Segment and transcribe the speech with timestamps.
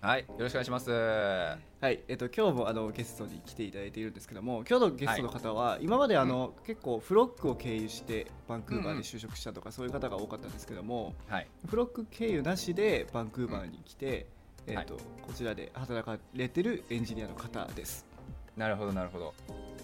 [0.00, 0.92] はいよろしくお願いします。
[0.92, 1.58] うは
[1.90, 11.48] いえっと今日もあのゲストに来ていただいているんですけども今日のゲストの方は、今まであの、結構フロックを経由してバンクーバーで就職したとか、そういう方が多かったんですけどもはい。
[11.66, 14.26] フロック経由なしでバンクーバーに来て、
[14.68, 18.06] えっとはこちらで働かれてるエンジニアの方です。
[18.56, 19.34] なるほどなるほど。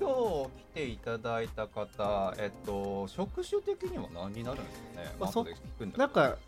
[0.01, 5.98] 今日来ていただいた方えっと職種的には何になるんですかね、まあ後で聞くんだけど。
[5.98, 6.39] なんか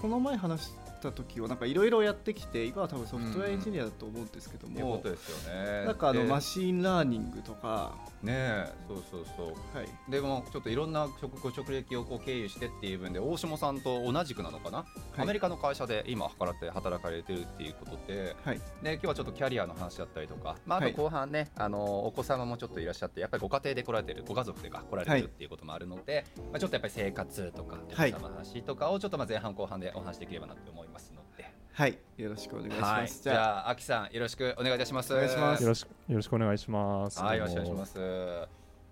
[0.00, 5.84] この前話した時はなんかいろいろやってきて今は多分ソフトウェアエンジニアだと思うんですけどっていうも、ことですよね。
[5.86, 9.46] なんかあので machine learning とか、ねえそうそうそう。
[9.76, 14.84] はい、でもちょっといろんな職ご職歴をこう経由してっていう分で大島さんと同じくなのかな、は
[15.18, 15.22] い。
[15.22, 20.94] アメリカの会社で今働いて働かれてるっていうことではい、で今日はちょっとキャリアの話だったりとか、まあ、あとはい。
[20.94, 25.22] 後半ね、あのお子様もちょっといらっしゃってやっぱりご家庭で来られてるご家族でが来られてはい。
[25.22, 28.10] るっていうこともあるので、まあ、ちょっとやっぱり生活とかお子はい。
[28.12, 33.22] 様の話とかをちょっとまあ前半後半でお話しできればなと思いますので、はい、よろしくお願いしはい、ます。
[33.22, 35.12] じゃあ秋さんよろしくお願いいたします。
[35.12, 37.20] お願いしますよろしくよろしくお願いします。。
[37.20, 38.48] はい、よろしくお願いしますす。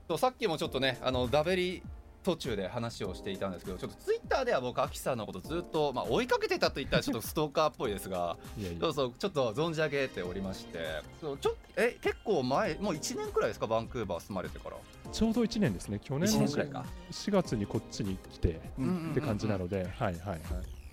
[0.09, 1.83] とさっきもちょっとね、あのダベリ
[2.25, 10.79] 途中で話をしていたんですけど、ちょっとツイッターでは僕、アキさんのことずっと、まあ、追いかけてたと言ったらちょっとストーカーっぽいですが、いやいやそうそう、ちょっと存じ上げておりまして、
[11.21, 14.77] そうちょえ結構前、もう1年くらいですか、バンクーバー住まれてから。
[15.13, 16.01] ちょうど1年ですね。
[16.03, 20.41] 去年一の年くらいか4月にこっちに来てうんって感じなので、はいはいはい。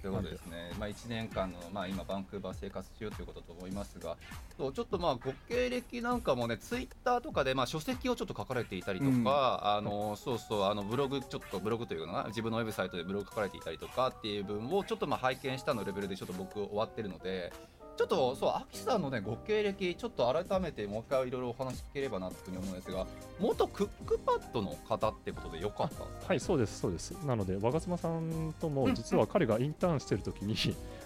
[0.02, 4.18] ということですね、まあ、1年間の、まあ、今、バンクーバー生活中ということだと思いますが、
[4.58, 9.28] ちょっとまあご経歴なんかもね、ツイッターとかでまあ書籍をちょっと書かれていたりとか、うん。
[9.28, 17.54] あのそうそうあのブログ、ちょっとブログというのかな、自分のウェブサイトでブログ書かれていたりとかっていう部分をちょっとまあ拝見したのレベルでちょっと僕、終わってるので、
[18.02, 23.06] ちょっとそう、アキさんのね、ご経歴、ちょっと改めてもう一回いろいろお話聞ければなというふうに思うんですが、
[23.40, 26.28] 元クックパッドの方ってことでよかった？
[26.28, 27.12] はい、そうです、そうです。
[27.26, 30.56] なので、若妻さんとも、実は彼がインターンしてるときに、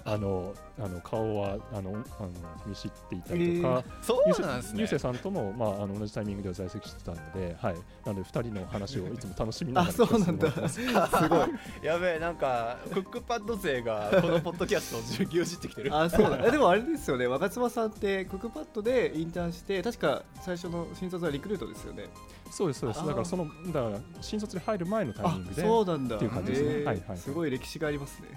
[0.06, 2.30] あの、あの顔は、あの、あの
[2.66, 4.80] 見知っていたりとか、そうゆうせなんですね。
[4.80, 7.76] ゆうせいさんとも、まあ、あの同じタイミングでは在籍してたので、はい、
[8.06, 10.88] なので、二人の話をいつも楽しみながらあそうなんだす す
[11.30, 11.50] ごい。
[11.82, 16.40] やべえなんかクックパッド勢がこのポッドキャストを牛耳ってきてるあ、そうだ。
[16.46, 17.28] えでもあれですよね。
[17.28, 22.06] 若妻さんってクックパッドでインターンして、確か最初の新卒はリクルートですよね。
[22.52, 23.06] そうです、そうです。
[23.06, 25.62] だから、その、だから、新卒に入る前のタイあミング、で。
[25.62, 26.16] そうなんだ。
[26.16, 28.28] っていう感じですねへーはいはいすごい歴史がありますね。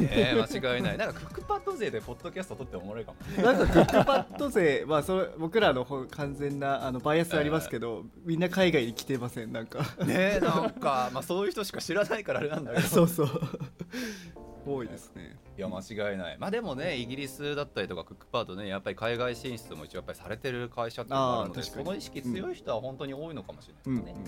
[0.12, 9.80] え間違いないなんかクックパッド勢でポッドキャスト撮っておもろいかも なんかクックパッド勢、まあそれ僕らのほ完全なあのバイアスありますけど、みんな海外に来てませんなんか。
[10.04, 13.28] ねえなんかまあそういう人しか知らないからあれなんだけど そうそう。
[14.66, 15.36] 多いですね。
[15.56, 16.38] いや間違いない。
[16.38, 21.84] まあでもねイギリスだったりとかクックパッドねやっぱり海外進出も一応やっぱりされてる会社っていうのがあるのであー確かに。
[21.86, 24.24] その意識強い人は本当に多いのかもしれうん、ないですね、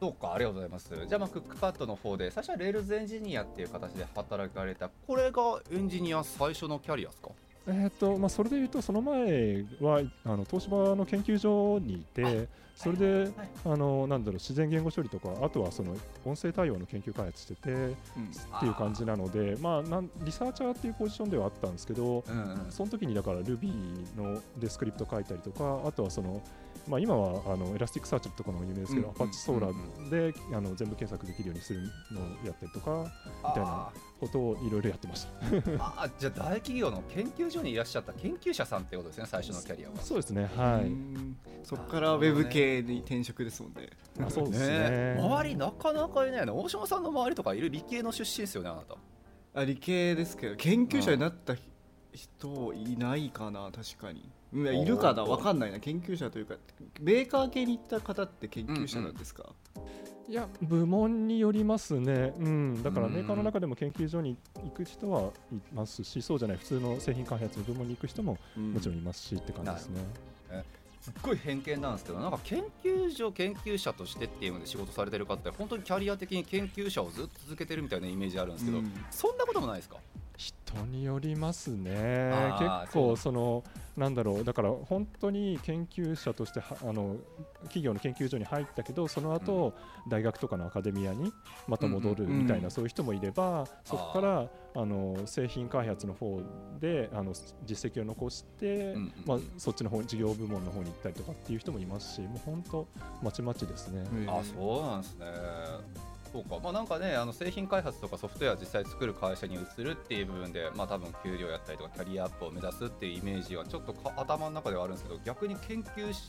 [0.00, 1.06] そうかありがとうございます。
[1.06, 4.88] じゃあまあクックパッドの方で最初は Rails エンジニアっていう形で働かれた。
[5.06, 7.30] これがエンジニア最初のキャリアですか？
[7.66, 13.30] えーとまあ、それでいうと、その前はあの東芝の研究所にいて、それで、
[13.64, 15.94] あのなんだろう自然言語処理とか、あとはその
[16.24, 17.94] 音声対応の研究開発しててうん。
[17.94, 17.94] っ
[18.60, 22.24] ていう感じなので、まあ、なんリサーチャーっていうポジションではあったんですけど、
[22.70, 23.72] その時にだから Ruby
[24.16, 26.40] のでスクリプト書いたりとか、あとはその、
[26.88, 33.12] まあ、今はあの Elasticsearch とかのが有名ですけど、うん Apache ソーラーであの全部検索できるようにするのをやったりとか、
[33.44, 35.30] みたいなことをいろいろやってました。
[35.78, 40.86] あーじゃあ大企業の研究所にいらっしゃった研究者さんってことですね最初のキャリアはそうですね、はい。
[40.86, 43.90] うんそこからウェブ系に転職ですもんね。
[44.18, 45.16] あそうですねね。
[45.18, 48.96] 周りなかなかいないの大島さんの周りとかいる理系の出身ですよねあなた
[49.54, 51.54] あ理系ですけど研究者になった
[52.12, 54.28] 人いないかな確かに。
[54.52, 55.78] うんいるかなおーわかんないな。
[55.78, 56.56] 研究者というか
[57.00, 59.44] メーカー系に行った方って研究者なんですか、
[60.28, 68.72] いや部門によりますね、うん、だからうんメーカーの中でも研究所に行く人はいますし、そうじゃない普通の製品開発の部門に行く人もうん。
[68.72, 70.00] もちろんいますしって感じですね。
[71.00, 78.92] すっごい偏見なんですけどなんか研究所研究者としてっていうので仕事されてる方って本当にキャリア的に研究者をずっと続けてるみたいなイメージあるんですけど、うん。
[79.10, 79.96] そんなこともないですか？
[80.40, 82.32] 人によりますね。
[82.58, 83.62] 結構その
[83.96, 87.16] なんだろうだから本当に研究者としてはあの
[87.64, 89.74] 企業の研究所に入ったけどその後、
[90.08, 91.30] 大学とかのアカデミアに
[91.68, 96.40] また戻るうんうんみたいな、うんそういう人もいればそこからあの製品開発の方
[96.80, 97.34] であの
[97.66, 99.12] 実績を残して、うんうん。
[99.26, 102.86] まあ、そっちの方事業部門の方に行ったりとかっていう人もいますしもう本当
[103.22, 104.04] まちまちですね。
[104.28, 105.26] あそうなんですね
[106.32, 106.58] そうか。
[106.62, 116.22] まあなんかねあの製品開発とかソフトウェア実際作る会社に移るっていう部分でまあ多分給料やったりとかキャリアアップを目指すっていうイメージはちょっとか頭の中ではあるんですけど逆に研究し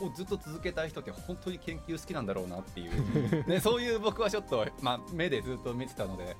[0.00, 6.36] をずっと続けたい人って本当に研究好きなんだろうなっていう、 ね、そういう僕はちょっと、まあ、目でずっと見てたので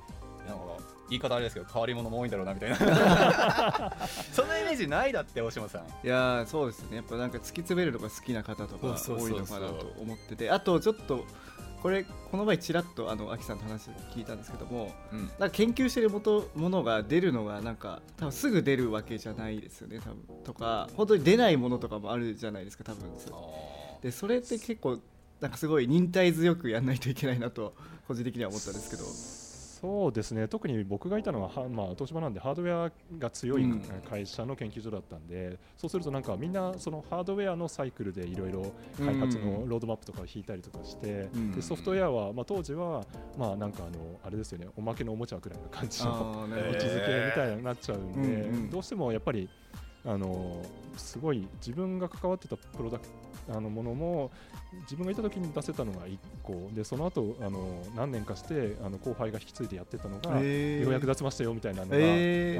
[0.47, 0.63] なんか
[1.09, 2.77] 言い方あれですけど変わり者も多いんだろうなみたいな。
[4.33, 5.81] そのイメージないだって大島さん。
[6.05, 6.97] いやーそうですね。
[6.97, 11.25] やっぱなんか突き詰めるのが好きな方とか多いのかなと思っててあとちょっと
[11.83, 15.19] これこの前ちらっとあの秋さんと話を聞いたんですけどもうん。
[15.19, 20.43] なんか研究してるもとものが出るのがなんか多分すぐ出るわけじゃないですよね多分。
[20.45, 24.97] とか本当に出ないものとかもあるじゃないですか多分あでそれって結構
[25.41, 27.73] なんかすごい忍耐強くやんないといけないなと
[28.07, 29.42] 個人的には思ったんですけど
[29.83, 30.47] そうですね。
[30.47, 33.81] 特に僕がいたのは、はまあ、東芝なんでハードウェアが強いうん。
[34.09, 41.51] 会社の研究所だったんで、そうするとなんかみんなそのハードウェアのサイクルでいろいろ開発のロードマップとかを引いたりとかして、うん。
[41.51, 43.03] でソフトウェアは、まあ、当時は
[43.37, 44.67] まあなんかあのあれですよね。
[44.77, 48.69] おまけのおもちゃくらいの感じの位置づけみたいになっちゃうんで、うんうん。
[48.69, 49.49] どうしてもやっぱり
[50.05, 50.61] あの
[50.97, 53.05] すごい自分が関わってたプロダク
[53.49, 54.31] あのものも
[54.81, 56.69] 自分がいた時に出せたのが1個。
[56.73, 61.97] でその後あの何年かしてあの後輩が引き継いでやってたのが、ようやく出せましたよみたいなのが、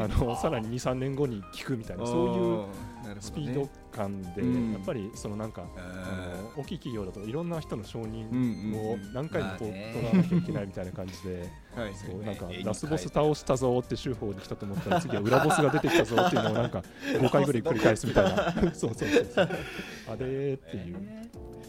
[0.04, 2.66] あのさらに23年後に聞くみたいなそ
[3.03, 4.74] ういうスピード感で、うん。
[4.74, 8.28] やっぱりそのなんか、えあの大きい企業だといろんな人の承認
[8.78, 11.50] をうん何回も取らなきゃいけないみたいな感じで。
[11.76, 11.94] はい。
[11.94, 18.52] そうなんかラスボス倒したぞって週報に来たと思ったら次は裏ボスが出てきたぞっていうのをなんか 5回ぐらい繰り返すみたいな。
[18.74, 19.50] そうそうそうそう。
[20.10, 20.96] あれーっていう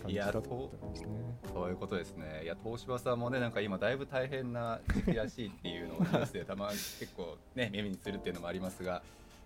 [0.02, 1.25] 感じだったんですね。
[1.52, 2.42] そういうことですね。
[2.42, 9.02] いや、東芝さんもね、なんか今だいぶ大変な時期らしいっていうのをニュースでたまに結構ね、耳にするっていうのもありますが、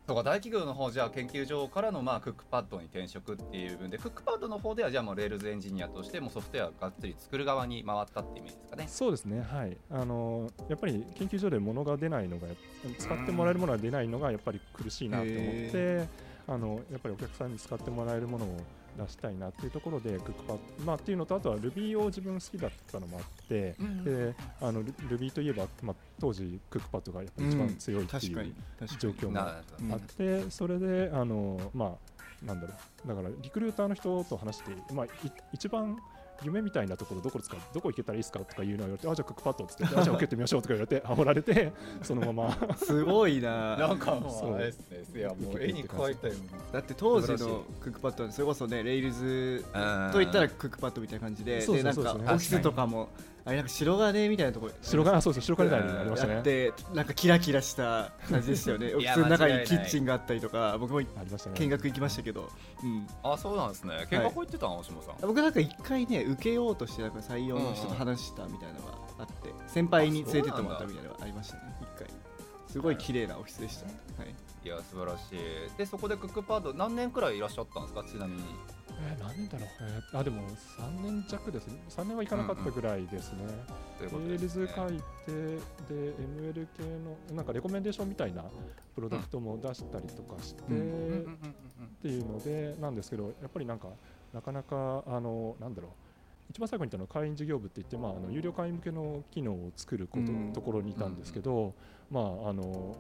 [0.09, 8.87] そうか、大企業の方じゃあ研究所からのまあクックパッドに転職っていう部分で、クックパッドの方ではじゃあもう Rails エンジニアとしてもうソフトウェアをがっつり作る側に回ったっていうイメージですかね。
[8.89, 12.47] そうですね、はい、あのやっぱり研究所で物が出ないのが、
[12.97, 16.09] 使ってもらえるものが出ないのがやっぱり苦しいなと思って、
[16.49, 18.57] あのやっぱりお客さんに使ってもらえるものを
[18.99, 28.53] 出したいなっていうところで、クックパッド、まあ、っていうのと、あとは Ruby を自分好きだったのもあって、であの Ruby といえば、まあ、当時、クックパッドがやっぱり一番強いっていう
[28.99, 29.63] 状況もあ
[29.97, 31.97] って、それで、あのま
[32.43, 32.75] あ、なんだろ
[33.05, 35.09] う、だからリクルーターの人と話して、まあ、い
[35.53, 35.97] 一番
[36.43, 37.57] 夢みたいなところどこですか？
[37.75, 38.39] どこ行けたらいいですか？
[38.41, 42.77] とか言うのを言われてあじゃあクックパッドっつってあじゃあ受けてみましょうとか言われて 煽られてそのまま。
[42.77, 43.77] すごいな。
[43.77, 43.95] な。
[43.95, 45.05] んかもそううあれですね。
[45.17, 50.11] いやもう絵に描いたようだって当時のクックパッドはそれこそねレイルズな。
[50.13, 53.09] といったらクックパッドみたいな感じでそうでなんかオフィスとかも
[53.49, 54.73] あれなんか白金みたいなところ。
[54.83, 55.17] 白金？
[55.17, 56.35] あそうそう白金台になりましたね。
[56.35, 58.89] やってなんかキラキラした感じでしたよね。
[58.89, 61.57] オフィスの中にキッチンがあったりとか僕もありましたね。
[61.59, 62.51] 見学行きましたけど、
[62.85, 64.07] うん、あ、そうなんですね。
[64.11, 65.15] 見学行ってたの、大島さん。
[65.23, 71.63] 僕なんか一回ね受けようとしてなんか採用の人と話したみたいなのがあって先輩に連れてってもらったみたいなのがありましたね。
[71.81, 72.07] 一回。
[72.69, 73.93] すごい綺麗なオフィスでした、は
[74.27, 75.79] い、いや、素晴らしい。
[75.79, 78.43] で、そこでクックパッド何年くらいいらっしゃったんですか、ちなみに。
[79.01, 81.81] えー何年だろう、えーあでも3年弱ですね。
[81.89, 83.45] 3年はいかなかったぐらいですね、
[83.99, 85.33] ということ Rails 書いて
[85.89, 86.83] で ML 系
[87.31, 88.45] のなんかレコメンデーションみたいな
[88.95, 90.77] プロダクトも出したりとかして、うん。
[90.77, 91.55] うんうんうんうん
[91.99, 93.89] っていうのでなんですけどやっぱりなんか
[94.33, 95.91] なかなかあのなんだろう。
[96.51, 100.53] 一番最後に言ったのは会員事業部って言って、まあ、あの有料会員向けの機能を作ること、うん。
[100.55, 101.75] ところにいたんですけど、
[102.11, 102.97] まああの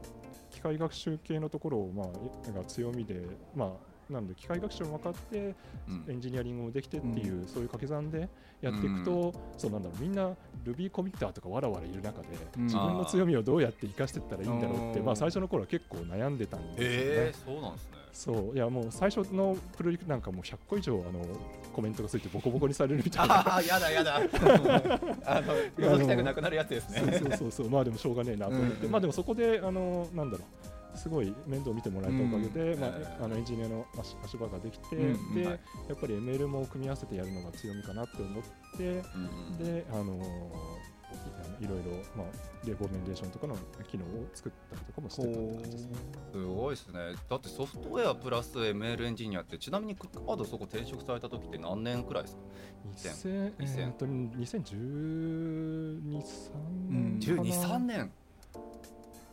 [0.50, 3.22] 機械学習系のところを、まあ、が強みで、
[3.54, 3.70] まあ、
[4.10, 5.54] なので機械学習も分かって
[5.88, 6.04] うん。
[6.08, 8.28] エンジニアリングもできてっていう、そういう掛け算で
[8.60, 10.30] やっていくと、そうなんだろうみんな
[10.64, 12.64] Ruby コミッターとかわらわらいる中で、うん。
[12.64, 16.94] 自分の強みをどうやって生かしていったらいいんだろうって、まあ、最初の頃は結構悩んでたんですよね。
[16.98, 17.98] えー、そうなんですね。
[18.18, 21.24] そういやもう最初のプロジェクトなんかもう100個以上あの
[21.72, 23.34] コメントがついてボコボコにされるみたいな。
[23.36, 24.16] ああ、やだやだ。
[25.24, 27.12] あの、覗きたくなくなるやつですね。
[27.16, 28.90] そうそうそうまあでもしょうがねえなと思って、うんうん。
[28.90, 30.57] まあでもそこであのなんだろう
[30.98, 35.34] すごい面倒見てもらえたおかげで、うんまあ、あのエンジニアの足足場ができて、うんうん。
[35.34, 35.60] で、はい。
[35.88, 38.42] やっぱり ML も組み合わせてやるのが強みかなって思っ
[38.76, 39.02] て、
[39.62, 40.18] であの
[41.60, 42.26] いろいろ、まあ、
[42.66, 43.56] レコメンデーションとかの
[43.90, 45.96] 機能を作ったりとかもしてたって感じですね。
[46.32, 46.98] すごいですね。
[47.28, 52.42] だってソフトウェアプラス ML エンジニアって、ちなみにクックパッドそこ転職された時って何年くらいですか
[52.94, 54.76] ？2000えーっと2012、3
[56.90, 57.42] うん年かな。
[57.42, 58.12] 12、3年。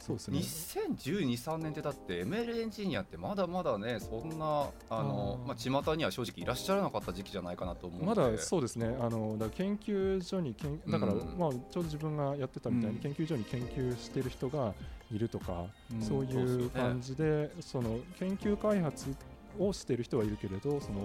[0.06, 0.40] そうですね。
[0.40, 13.02] 2012、3年ってだって ML エンジニアってまだまだねそんなあのまあ巷には正直いらっしゃらなかった時期じゃないかなと思うのまでだそうですね、あのだから研究所にけん、だから、うんまあ、ちょうど自分がやってたみたいに、うん。
[13.02, 14.76] 研究所に研究してる人が
[15.12, 19.16] いるとか、うんそういう感じで、その研究開発
[19.60, 21.00] をしてる人はいるけれど、その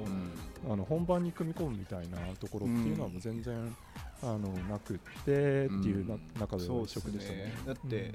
[0.66, 0.72] うん。
[0.72, 3.74] あの本番に組み込むみたいなところっていうのはもう全然、
[4.22, 7.54] あのなくってっていうな、中でね。
[7.66, 8.14] だって、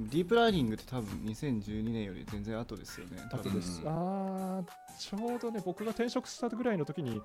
[0.00, 3.18] ディープラーニングって多分2012年より全然後ですよね。
[3.30, 4.64] 多分あとです、うんあー
[4.98, 7.20] ちょうどね、僕が転職したぐらいの時に、い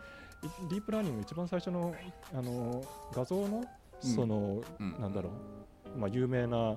[0.70, 1.94] ディープラーニング一番最初の
[2.34, 2.84] あの
[3.14, 3.66] 画像の、
[4.04, 4.16] うん。
[4.16, 4.96] その、うん。
[5.00, 5.30] なんだろ
[5.96, 6.76] う、まあ、有名な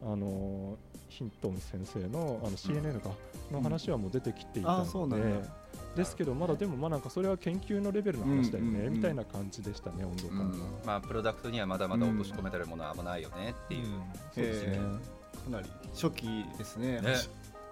[0.00, 3.10] あのヒントン先生のあの CNN か、
[3.50, 5.48] の話はもう出てきていたので、なんだ。
[5.96, 10.44] ですけど、まだでも、まあなんかそれは研究のレベルの話だよね、みたいな感じでしたね、温度感が。
[10.44, 10.60] うん。
[10.86, 13.86] まあプロダクトにはまだまだ落とし込めてるものはあんまないよねっていう、
[14.34, 14.76] そうですね。
[14.76, 15.17] へ。
[15.32, 17.00] かなり初期ですね。
[17.00, 17.14] ね。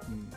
[0.08, 0.32] うん。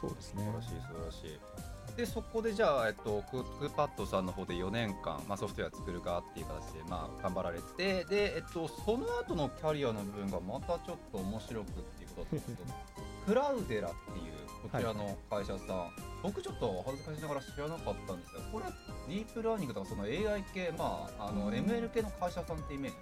[0.00, 0.44] そうですね。
[0.44, 1.62] 素晴らしい素晴らしい。
[1.96, 12.74] でそこでじゃあ、えっと、ククーパッドさんの方で4年間、まあ、ソフトウェア作るかっていう形で、まあ、頑張られてで、えっと、その後のキャリアの部分がまたちょっと面白くっていうことだったんですけど
[13.26, 15.90] クラウデラっていうこちらの会社さん、
[16.22, 18.64] 僕ちょっと恥ずかしながら知らなかったんですがこれ
[19.08, 21.54] ディープラーニングとかその AI 系、まあ、あのうん。
[21.54, 22.96] ML 系の会社さんってイメージ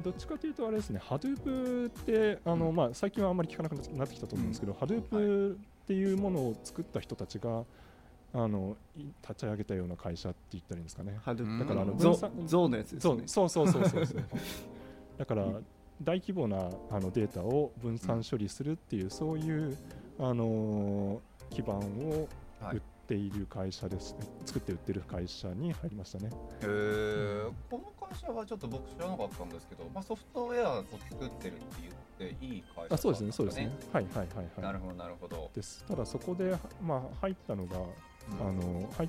[0.00, 2.76] どっちかというとあれですね、Hadoop ってあの、うん。
[2.76, 7.64] まあ、最近はあんまり聞かなくなってきたと思うんですけど、Hadoop っていうものを作った人たちが
[8.32, 11.18] あのい立ち上げたような会社って言ったらいいんですかね。
[11.22, 13.22] ハドうんだからあのゾウのやつですね。
[13.26, 14.24] そうそうそうそうそう
[15.18, 15.66] だからうん
[16.02, 19.76] 大規模なあのデータを分散処理するっていう、そういう、
[20.18, 22.28] あのー基盤を
[22.60, 26.30] はい売っている会社ですね、作って売ってる会社に入りましたね。
[26.62, 27.52] へー。
[27.68, 31.64] この会社はちょっと僕知らなかったんですけど、まあ、ソフトウェアを作ってるって
[32.18, 33.70] 言っていい会社あそうですね、そうですね。
[33.92, 34.60] はいはいはいはい。
[34.60, 37.84] なるほどなるほど、ですただそこで、まあ、入ったのが、うん
[38.40, 39.08] あのはい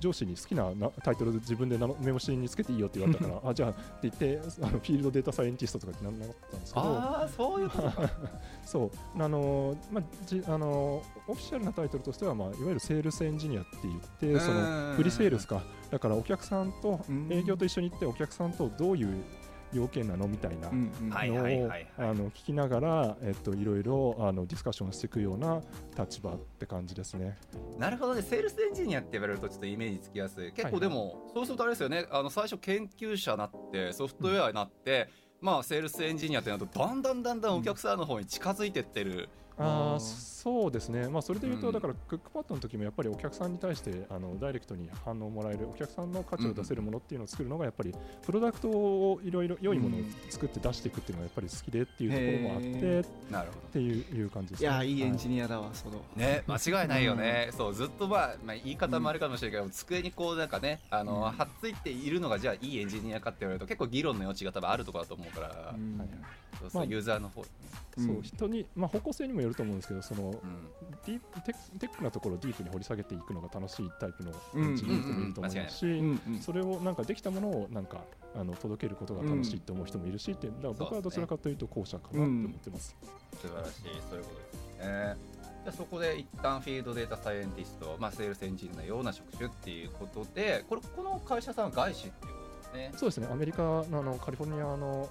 [0.00, 8.10] 上司に好きななタイトルで自分でメモ紙につけていいよって言われたから、 あじゃあって言ってあの field data scientist とかって名乗ったんですけど、ああそういうことか。
[8.64, 8.90] そう。
[9.22, 14.00] あのまあじあのオフィシャルなタイトルとしては、まあ、いわゆるセールスエンジニアって言っ
[14.34, 17.28] て、そのプリセールスか、だからお客さんとうん。
[17.30, 19.22] 営業と一緒に行って、お客さんとどういう
[19.72, 20.28] 要件なの？
[20.28, 25.62] みたいなのをはいはいはいあの聞きながら、えっと、いろいろあのディスカッションしていくような
[25.98, 27.36] 立場って感じですね。
[27.78, 28.22] なるほどね。
[28.22, 30.52] セールスエンジニアって言われるとちょっとイメージつきやすい？
[30.52, 30.72] 結はい。
[30.72, 32.06] 構でも、そうするとあれですよね。
[32.10, 35.08] あの最初研究者になってソフトウェアになって、
[35.40, 41.72] まあセールスエンジニアってなるとだんだんだんだんお客さんの方に近づいてってる、ああそうですね、まあ、それで言うと、うん。
[41.72, 47.94] だからクックパッドの時もやっぱりお客さんに対してあのダイレクトに反応をもらえる、お客さんの価値を出せるものっていうのを作るのが、やっぱり
[48.24, 53.68] プロダクトをいろいろ良いものを作って出していくっていうのがやっぱり好きでっていうところもあってなるほど。
[53.72, 53.92] てい。
[53.92, 56.02] ういう感じですいやいいエンニジニアだわその。
[56.16, 61.20] ね、間違いないよね、そうずっと、まあ、まあ言い方もあるかもしれないけど、机にこうなんかねあの、うん。
[61.22, 65.98] はっついているのがじゃあいいエンジニアかって言われると結構議論の余地が多分あるところだと思うから、うん。
[65.98, 66.08] はい
[66.72, 67.46] まあユーザーの方に、
[68.06, 70.36] そう人に、まあ、方向性にもよると思うんですけど、そのうん。
[71.04, 76.20] deep tech tech なところをディープに掘り下げていくのが楽しいタイプのエンジニアの人もいると思いますし、うん。
[76.28, 76.40] うん。
[76.40, 78.00] それをなんかできたものをなんか
[78.34, 82.96] あの届けることが楽しいと思う人もいるしって、だから僕はどちらかというと後者かなと思ってます。
[83.40, 83.72] 素晴らしい。
[84.08, 85.42] そういうことですね。
[85.64, 92.32] じゃあそこで一旦 field data scientist、まあ、セールスエンジニアのような職種っていうことでこれこの会社さんは外資っていう
[92.72, 92.92] ですね。
[92.96, 95.08] そうですね、アメリカのあのカリフォルニアの,、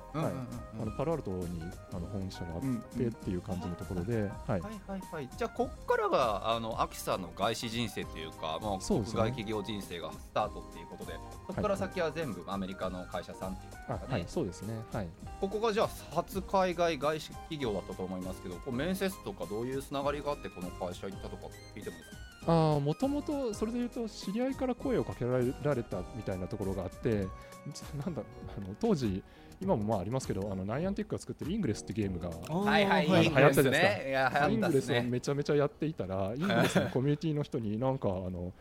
[0.98, 1.62] パロアルトに
[1.94, 4.30] あの本社があっうんてっていう感じのところで、はい。
[4.52, 5.30] はいはいはい。
[5.38, 11.14] じゃあこっからがあのアキさんの外資人生というか、まあ、国外企業人生がスタートっていうことで
[11.48, 15.08] そこから先は全部アメリカの会社さんっていうかね、あはい、そうですね、はい、
[15.40, 22.21] ここがじゃあ初海外外資企業だったと思いますけどこう面接とかどういうつながりがあってこの会社行ったとか聞いてもいいですか？
[22.21, 27.28] あもともとそれで言うと、知り合いから声をかけられられたみたいなところがあって、
[27.72, 28.22] じなんだ
[28.58, 29.24] あの当時、
[29.62, 33.26] 今もまあありますけど、あの Niantic が作ってる Ingress ってゲームが、はいはい、はい。
[33.26, 34.06] Ingress 流行ったじゃないね。
[34.08, 35.04] いや、流 Ingress を。
[35.04, 38.52] めちゃめちゃやっていたら、 Ingress のコミュニティの人になんか、あの、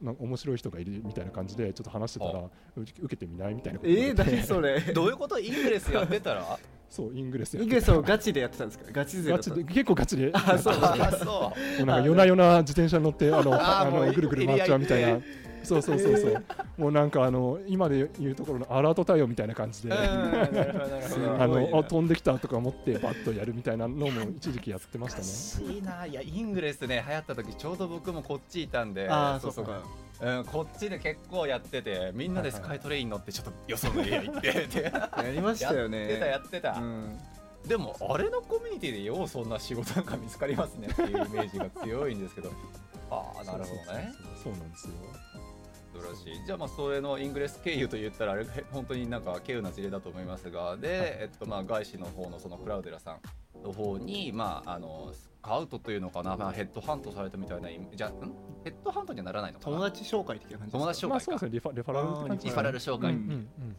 [0.00, 2.44] なんか面白い人がいるみたいな感じでちょっと話してたら
[2.76, 4.80] 受けてみないみたいなこと言えー、何それ。
[4.80, 5.40] どういうこと？
[5.40, 6.58] Ingress やってたら？
[6.90, 8.84] そう Ingress や Ingress をガチでやってたんですか？
[8.92, 10.30] ガチ勢だったガチで結構ガチで。
[10.32, 10.74] あ そう。
[10.80, 11.78] あそう。
[11.80, 15.20] もうなんか夜な夜な自転車に乗ってあのあのぐるぐる回っちゃうみたいな。
[15.64, 16.44] そうそうそうそう。
[16.78, 19.92] もうなんかあの今で言うところのアラート対応みたいな感じで。
[19.92, 21.68] あね。
[21.70, 25.72] のあ飛んできたとか思ってバッとやるみたいなのも一時期やってましたね。
[25.74, 29.08] いいな、いや、イングレスね、流行った時、ちょうど僕もこっちいたんで。
[29.10, 29.82] ああそうか
[30.20, 34.82] うん、こっちで結構やってて、みんなでスカイトレイン乗って、ちょっとよそのエリア行ってって。
[34.82, 36.06] ややりましたよね。
[36.06, 36.72] ってた、やってた。
[36.72, 37.18] うん。
[37.66, 42.50] でもあれのコミュニティでようそんな仕事なんか見つかりますねっていうイメージが強いんですけど。
[43.10, 44.12] ああなるほどね。
[44.42, 44.94] そうなんですよ。
[45.92, 46.46] 素晴らしい。
[46.46, 50.76] じゃあまあそれの Ingress 経由と言ったらあれ本当になんか稀有な事例だと思いますが。
[50.76, 53.20] で、えっとまあ外資の方のその Cloudera さん
[53.64, 58.32] の方にまああのスカウトというのかな、まあ、ヘッドハントされたみたいなじゃあん？
[58.64, 59.76] ヘッドハントにはならないのかな？
[59.76, 61.50] 友達紹介的な感じ友達紹介か、まあそうですね。
[61.52, 63.12] リファレファラルって感じリファラル紹介。
[63.12, 63.30] うんうん。
[63.30, 63.76] うん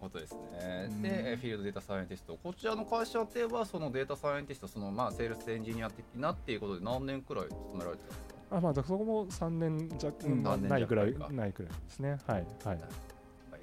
[0.00, 0.88] ことですね。
[0.90, 1.02] うん。
[1.02, 8.18] で、え field data scientist、こちらの会社では、そのデータサイエンティスト、そのまあセールスエンジニア的なっていうことで、何年くらい勤められてるんです
[8.50, 8.56] か？
[8.58, 10.42] あまあそこも3年弱、うん。
[10.42, 12.18] まあ3年ないぐらいないくらいですね。
[12.26, 12.78] はいはい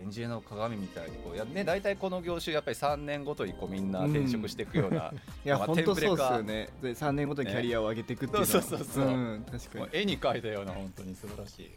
[0.02, 5.14] エンジニアの鏡みたいにこうや、ね、大体この業種、やっぱり3年ごとにこうみんな転職していくような、
[5.46, 6.70] いやまあ本当そうですテンプレ化よね。
[6.82, 8.46] で3年ごとにキャリアを上げていくっていうのは。
[8.46, 9.06] そうそうそうそう。
[9.06, 9.46] ん。
[9.52, 9.88] 確かに。
[9.92, 11.72] 絵に描いたような、本当に素晴らしい。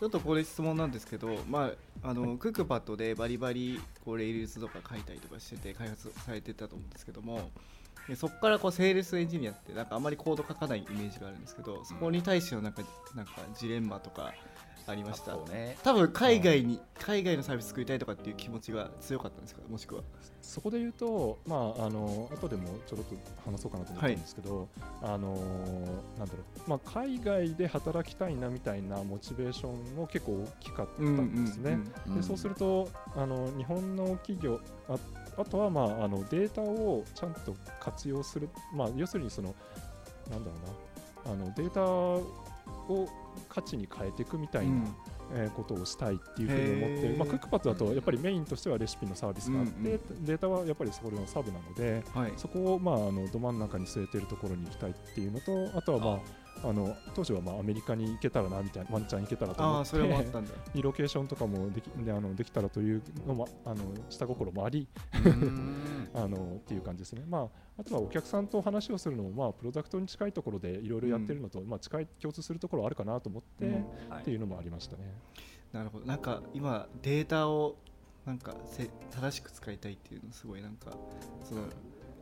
[0.00, 1.70] ちょっとこれ質問なんですけど、ま
[2.02, 7.50] あ、あのクックパッドでバリバリこうレイルズとか書いたりとかしてて開発されてたと思うんですけども
[8.08, 12.82] でそこからこうセールスエンジニアってなんかあんまりコード書かないイメージがあるんですけどそこに対してのなんか
[13.14, 14.32] なんかジレンマとか
[14.90, 15.36] ありました。
[15.52, 15.76] ね。
[15.82, 19.62] 多分海外に海外のサービス作りたいとかっていう気持ちが強かったんですか？
[19.68, 20.02] もしくは。
[20.42, 23.14] そこで言うと、まあ、あの後でもちょろっと
[23.48, 24.68] 話そうかなと思ったんですけど、
[25.02, 25.36] あの
[26.18, 31.78] なんだろう、まあ、海外で働きたいなみたいなモチベーションも結構大きかったんですね。
[32.08, 32.16] うん。
[32.16, 34.96] でそうするとあの日本の企業あ
[35.36, 39.54] あとは、まあ、あのデータをちゃんと活用する、まあ、要するにその
[40.30, 41.32] なんだろうな。
[41.32, 41.80] あのデータ
[42.92, 43.08] を
[43.48, 44.84] 価値に変えていくみたいな、
[45.32, 52.32] えーことをしたいっていうふうに思って、まあ、クックパッドだとやっぱりメインとしてはレシピのサービスがあって、データはやっぱりそこのサブなのではい。
[52.36, 56.18] そこを、まあ、あのど真ん中に据えてるところに行きたいっていうのとあとは、まあ、
[56.62, 59.98] あの当時は、まあ、アメリカに行けたらなみたいなワンチャン行けたらと思って
[60.74, 64.86] リ ロケーションとかもできであのできたらというのもあの下心もあり
[65.24, 65.76] うん。
[66.12, 67.48] あのっていう感じですね、まあ、
[67.78, 73.72] あとはお客さんと話をするのも、まあ、プロダクトに近いところでいろいろやってるのと、まあ、近い共通するところあるかなと思って、うん。
[74.10, 74.22] はい。
[74.22, 75.14] っていうのもありましたね。
[75.72, 76.06] なるほど。
[76.06, 77.76] なんか今データを
[78.26, 80.92] なんかせ正しく使いたいっていうのすごいなんか
[81.42, 81.62] その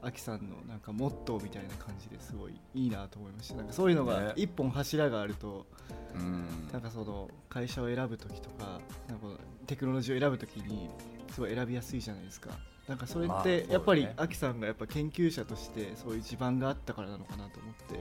[0.03, 3.57] アキさんのなんかモットーみたいな感じですごいいいなと思いました。
[3.57, 4.33] なんかそういうのがね。
[4.37, 5.67] 一本柱があると、
[6.15, 6.47] うん。
[6.73, 9.27] なんかその会社を選ぶ時とかなんか
[9.67, 10.89] テクノロジーを選ぶ時に
[11.33, 12.51] すごい選びやすいじゃないですか。
[12.87, 18.01] なんかそれってやっぱりアキさんがやっぱ研究者としてそういう地盤があったからなのかなと思って。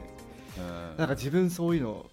[0.60, 0.97] うん。
[0.97, 2.05] なんか自分そういうの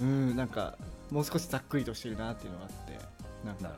[0.00, 0.76] うんなんか
[1.10, 2.98] もう少しざっくりとしてるなっていうのがあって。
[3.44, 3.74] なんかなる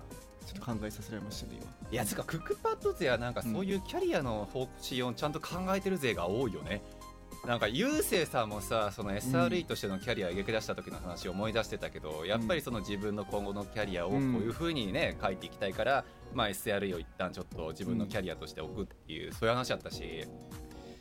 [0.53, 1.71] ちょっと考えさせられましたね今。
[1.93, 6.83] いやつうかクックパッド勢はなんかそういうキャリアの方針をちゃんと考えてる勢が多いよね。
[7.47, 20.27] なんかゆうせいさんもさその SRE としてのキャリアを描き出した時の話を思い出してたけど、やっぱりその自分の今後のキャリアをこういうふうにね書いていきたいから、まあ SRE を一旦ちょっと自分のキャリアとして置くっていう、そういう話だったし。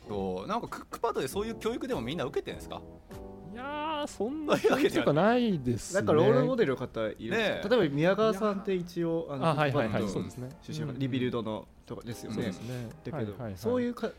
[0.08, 2.80] そうなんかクックパッドでそういう教育でもみんな受けてるんですか？
[3.52, 6.00] いやーそんなわけではとかないですね。
[6.00, 7.68] なんかロールモデルの方いるんですか、ねえ。
[7.68, 10.08] 例えば宮川さんって一応あのあはいはいはい。
[10.08, 10.48] そうですね。
[10.62, 12.34] 出身リビルドのとこですよね。
[12.36, 12.88] そうですね。
[13.04, 13.52] だけど、はいはいはい。
[13.56, 14.10] そういうか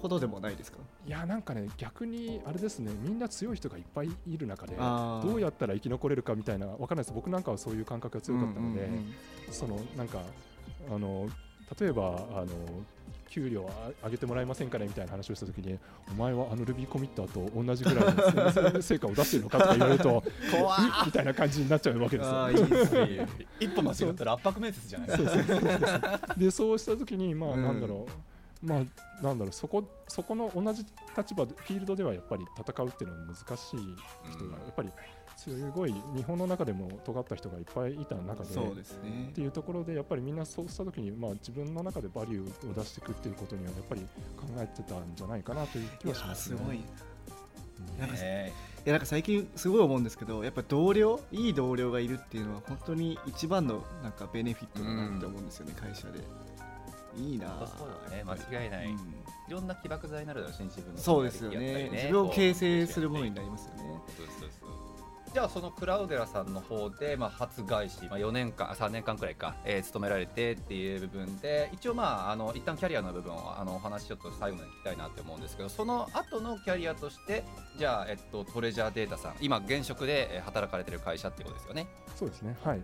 [0.00, 0.78] ことでもないですか？
[1.06, 2.92] いやなんかね逆にあれですね。
[3.02, 7.12] みんな強い人がいっぱいいる中でどうやったら生き残れるかみたいなわかんないです。
[7.12, 9.12] 僕なんかはそういう感覚が強かったので、うんうんうん。
[9.50, 10.20] そのなんか
[10.88, 11.28] あの
[11.80, 12.46] 例えばあの
[13.28, 13.68] 給料
[14.04, 14.86] 上げてもらえませんかね？
[14.86, 15.78] みたいな話をしたときに
[16.10, 20.22] お前はあのルビーコミッターと同じぐらいの成果を出してるのかとか言われると
[21.06, 22.50] みたいな感じになっちゃうわけですよ。
[22.50, 23.28] いいですね。
[23.60, 25.24] 一歩間違ったら圧迫面接じゃないです
[26.00, 26.20] か。
[26.50, 27.62] そうしたときにまあうん。
[27.62, 28.06] なんだろ
[28.62, 29.52] う、まあなんだろう。
[29.52, 30.84] そこそこの同じ
[31.16, 33.80] 立場でフィールドではやっぱり戦うっていうのは難しい
[34.32, 34.90] 人がやっぱり
[35.36, 39.28] すごい日本の中でも尖った人がいっぱいいた中でそうですね。
[39.30, 46.58] っていうところでやっぱりみんなそうした時にまあ自分の中でバリューを出していくっていうことにはやっぱり考えてたんじゃないかなという気はしますね。
[46.58, 46.76] すごい。
[46.76, 48.00] うん。
[48.00, 48.52] なんかね
[48.84, 56.20] いやなんか最近すごい思うんですけどやっぱ同僚いい同僚がいるっていうのは本当に一番のなんかベネフィットだなって思うんですよね、会社で。
[57.18, 58.92] いいなそうだね間違いない、うん。
[58.92, 58.96] い
[59.48, 64.00] ろんな起爆剤になるだろうしね自分のそうですよやっぱりね自分を形成するものにななりますよね。
[64.16, 64.85] そうそうそう
[65.36, 77.44] じゃあそのクラウデラさんの方で、まあ、初外資、まあ、4年間3年間くらいか、えー勤められてっていう部分で一応まああの一旦キャリアの部分をあのお話ちょっと最後まで聞きたいなって思うんですけどその後のキャリアとして
[77.76, 81.86] じゃあ、えっと、トレジャーデータさん今現職でえー働かれてる会社ってことですよね。
[82.14, 82.56] そうですね。
[82.64, 82.80] はい。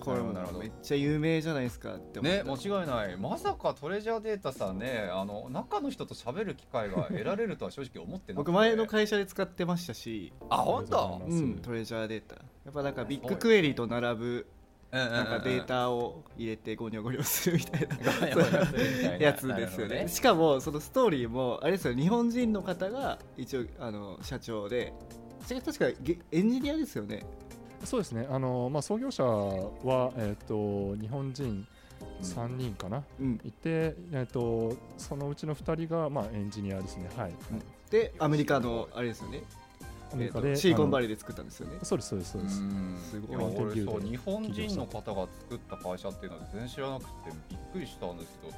[0.00, 0.58] これもなるほど。
[0.58, 3.16] めっちゃ有名じゃないですかって思ね間違いない。
[3.16, 8.50] まさかトレジャーデータさんねあの中の人と喋る機会が得られるとは正直思ってなくて。
[8.50, 11.22] 僕前の会社で使ってましたし、あ本当？
[11.26, 14.46] うん、トレジャーデータやっぱなんかビッグクエリと並ぶ
[14.90, 19.16] なんかデータを入れてゴニョゴニョするみたいな。
[19.18, 20.08] やつですよね。
[20.08, 24.92] しかもそのストーリーもあれですよ日本人の方が一応あの社長で。
[25.44, 27.22] それ確かゲエンジニアですよね
[27.84, 31.66] そうですね、あのまあ、創業者は、えー、と日本人
[32.22, 33.40] 3人かな、うん。
[33.44, 37.32] いて、えー、とそのうちの2人が、まあ、エンジニアですね、はい、
[37.90, 39.42] でアメリカのあれですよね。
[40.12, 41.78] アメリカで、えーとシリコンバレレーで作ったんですよね。
[41.82, 42.56] そうです、そうです、そうです。
[43.10, 43.36] すごい。
[43.36, 47.10] 俺そう日本人の方が作った会社っていうのは全然知らなくて
[47.50, 48.54] びっくりしたんですけど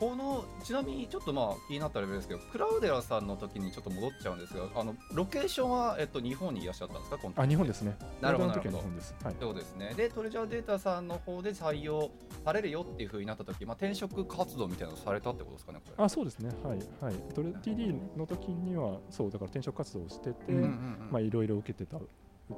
[0.00, 7.16] このちなみにちょっとまあ気になったレベルですけどクラウデラさんの時にちょっと戻っちゃうんですがあのロケーションは、えっと、日本にいらっしゃったんですか？
[7.18, 7.96] この時あ、日本ですね。
[8.20, 9.14] なるほどなるほど日本です。
[9.22, 9.34] はい。
[9.40, 12.10] そうですねでトレジャーデータさんの方で採用
[12.44, 16.50] されるよっていうふうになった時、まあ、転職活動みたいなのをされたってことですかねこれあ、そうですね。
[16.62, 16.78] はい。
[17.00, 17.14] はい。
[17.34, 21.98] トレ TD の時には、そう、だから転職活動をしてて、いろいろ受けてた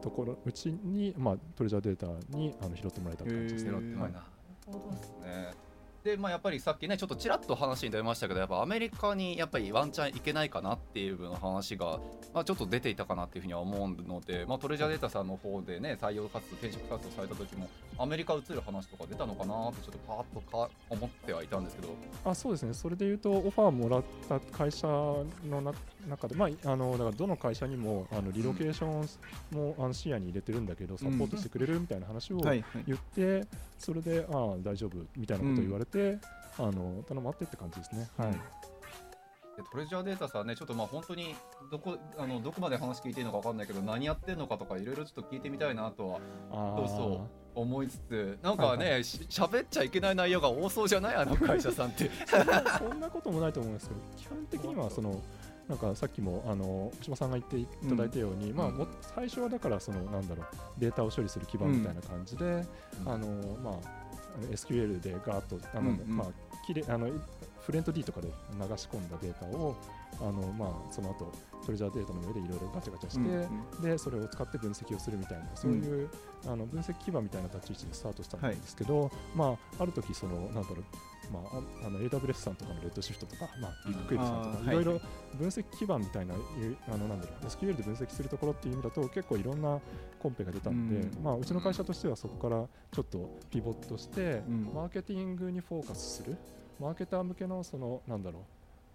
[0.03, 3.70] ところ、うちに、まあ、トレジャーデータにあの拾ってもらえたって感じですね。
[3.72, 4.14] なる
[4.66, 5.65] ほどですね。
[6.06, 11.98] でまあ、やっぱりさっきねちょっとちらっと話に出ましたけどやっぱアメリカにやっぱりワンチャンいけないかなっていうの話が、
[12.32, 21.88] まあ、ちょっと出ていたかなっていうふうには思うので、まあ、トレジャーデータさんの方でね採用活動転職活動された時もアメリカ移る話とか出たのかなってちょっとパーッとか思ってはいたんですけど。
[22.24, 25.26] あそうですね、それでいうと、オファーもらった会社の
[25.60, 25.76] 中
[26.08, 32.62] 中で、まあ、 あのだからどの会社にもあのリロケーションも、あの視野に入れてるんだけど、サポートしてくれるみたいな話を言
[32.94, 33.46] って、
[33.78, 36.18] それで、ああ、大丈夫みたいなことを言われて、
[36.58, 38.08] あの頼まってって感じですね。
[38.16, 38.38] はい、で
[39.70, 41.34] トレジャーデータさんねちょっとまあ本当に
[41.70, 51.16] どこあのどこまで話聞いていいのか分かんないけど何やってんのかとかいろいろちょっと聞いてみたいなとはそうそう思いつつなんかね、はいし喋っちゃいけない内容が多そうじゃない？
[51.16, 52.10] あの会社さんって。
[52.78, 55.22] そんなこともないと思うんですけど、基本的にはその、
[55.68, 60.46] なんかさっきもあの星間さんが言っていただいたように、まあ、うんも最初はだからそのなんだろう
[60.79, 62.64] データを処理する基盤みたいな感じで、うん。
[63.07, 63.74] あのまあ、
[64.52, 66.16] SQL でガーッとあの、うんうん。
[66.16, 67.09] まあ、きれあの
[67.66, 68.33] フレント D とかで流
[68.76, 69.74] し込んだデータを
[70.20, 71.33] あの、まあ、その後
[71.64, 76.09] トレジャーデータの上でいろいろガチャガチャして、うんでそれを使って分析をするみたいなそういう、
[76.46, 80.85] あの分析基盤みたいな立ち位置でスタートしたんですけど、まあ、ある時そのなんだろう
[81.32, 84.84] まあ、ああの AWS さんとかのレッドシフトとか、まあ、ビッグクエリさんとか、いろい。
[84.84, 85.00] ろ
[85.36, 86.34] 分析基盤みたいな、
[86.88, 89.80] あのなんだろう SQL で分析するところっていう意味だと、結構いろんな
[90.18, 91.24] コンペが出たんで、うん。
[91.24, 94.70] まあ、うちの会社としてはそこからちょっとピボットして、うん。
[94.74, 96.36] マーケティングにフォーカスする、
[96.80, 98.42] マーケター向けのそのなんだろう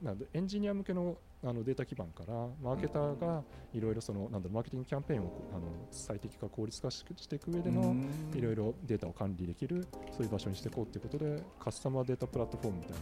[0.02, 3.42] なんでエンジニア向けのあのデータ基盤からマーケターが
[3.74, 7.96] いろいろそのなんだろうマーケティングキャンペーンをあの最適化効率化ししていく上での
[8.36, 13.00] いろいろデータを管理できるそういう場所にしていこうということでカスタマーデータプラットフォームみたいな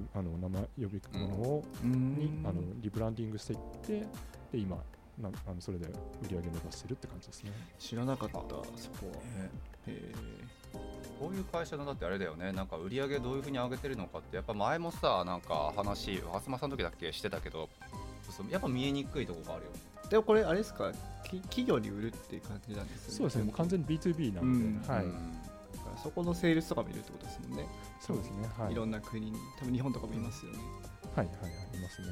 [0.00, 4.06] よあの名前呼びものを、にあのリブランディングしていって
[4.52, 4.76] で今
[5.18, 7.52] なあのそれで売り上げ伸ばしてるって感じですね。
[7.78, 8.56] 知らなかったそこ
[9.12, 9.22] は。
[9.86, 10.12] へ
[11.18, 12.52] こういう会社のだってあれだよね。
[12.52, 14.36] なんか売り上げどういうふうに上げてるのかって。
[14.36, 17.68] やっぱ前もさなんか話東さんの時だっけしてたけど
[18.50, 19.78] やっぱ見えにくいとこがあるよね。
[20.06, 20.92] えでもこれあれですか？
[21.24, 23.52] き企業に売るっていう感じなんですよそうですね、も。
[23.52, 24.82] う完全に B2B なので、うん。
[24.86, 25.40] はい、うん
[25.72, 27.66] だからそこのセールスとか見るってことですもんね、
[28.00, 30.58] そうですね、はい、い、ろんな国に多分日本とかもいますよね、
[31.16, 32.08] はい、はい、はい、いますね。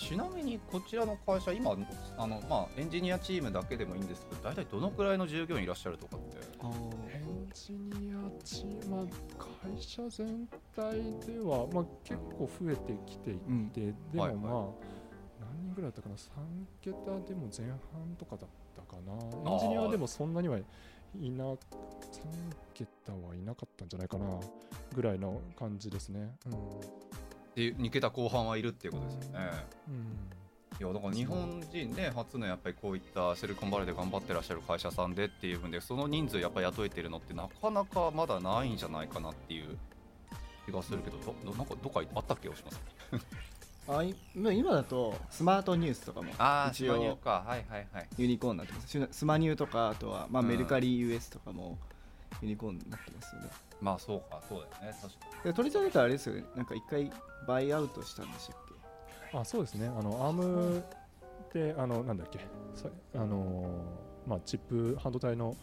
[0.00, 1.76] ちなみにこちらの会社今
[2.16, 6.38] あの、まあ、エンジニアチームだけでもいいんですけど大体どのくらいの従業員いらっしゃるとかって？
[7.12, 9.06] エンジニアチーム、まあ、
[9.68, 10.94] 会社全体
[11.26, 13.72] では、まあ、結構増えてきていて、うん。
[13.72, 14.64] でもまあ、はい。
[14.64, 14.74] はい
[15.40, 16.18] 何人ぐらいだったかな、3
[16.82, 16.94] 桁
[17.26, 19.12] でも前半とかだったかな、
[19.52, 20.64] エンジニアでもそんなにはい
[21.30, 21.56] な、3
[22.74, 24.26] 桁はいなかったんじゃないかな
[24.94, 26.34] ぐらいの感じですね。
[26.46, 26.52] うん
[27.54, 29.50] で2桁後半はいるっていうことですよね。
[29.88, 30.30] うん。
[30.80, 39.76] いやだから日本人ね初のやっぱりこういったシリコンバレーで頑張ってらっしゃる会社さんでっていう分でその人数やっぱり雇えてるのってなかなかまだないんじゃないかなっていう
[40.64, 42.80] 気がするけどどどなんかどっかあったっけおします
[43.88, 47.18] あい今今だとスマートニュースとかもああ一応
[48.16, 49.08] ユニコーンになってます。
[49.10, 50.48] スマニューとかあとは、まあ、うん。
[50.48, 51.76] メルカリ US とかも
[52.42, 53.48] ユニコーンになってますよね、
[53.80, 57.10] まあそうかそうだよね確かでトレジャーデータあれですよねなんか一回
[57.46, 58.56] バイアウトしたんでしたっ
[59.32, 59.38] け？
[59.38, 60.82] あそうですね、あのアームっ
[61.52, 62.38] て、あのなんだっけ、
[62.74, 63.84] さあの
[64.26, 65.56] まあ、チップ半導体の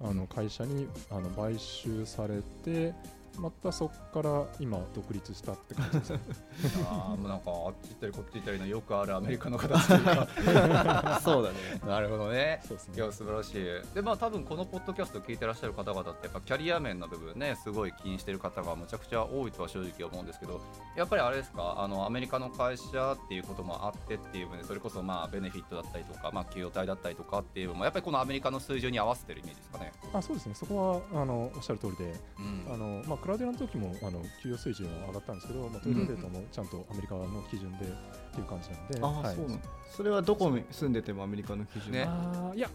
[0.00, 2.92] あの会社にあの買収されて、
[3.38, 6.20] またそこから今独立したって感じですね。
[6.90, 11.20] あーもうなんかあっち行ったりこっち行ったりのよくあるアメリカの形というか。
[11.24, 11.56] そうだね。
[11.86, 12.60] なるほどね。
[12.66, 12.94] そうですね。
[12.96, 13.94] いや素晴らしい。
[13.94, 20.60] でまあ多分このポッドキャスト聞いてらっしゃる方々ってやっぱキャリア面の部分ねすごい気にしてる方がむちゃくちゃ多いとは正直思うんですけど
[20.96, 21.74] やっぱりあれですか？
[21.78, 29.92] あのアメリカの会社っていうこともあってっていう部分でそれこそまあベネフィットだったりとかまあ給与体だったりとかっていうのもやっぱりこのアメリカの水準に合わせてるイメージですかね？
[30.12, 30.54] あそうですね。
[30.54, 32.66] そこはあのおっしゃる通りでうん。
[32.72, 37.88] あの、まあ、クラウデラの時もあの給与水準は上がったんですけど、まあ、トイレデータもちゃんとアメリカの基準でっ
[38.34, 39.36] ていう感じなんで、ああ、はい。
[39.36, 42.08] そうなのそれはどこに住んでてもアメリカの基準、ね。
[42.54, 42.68] いや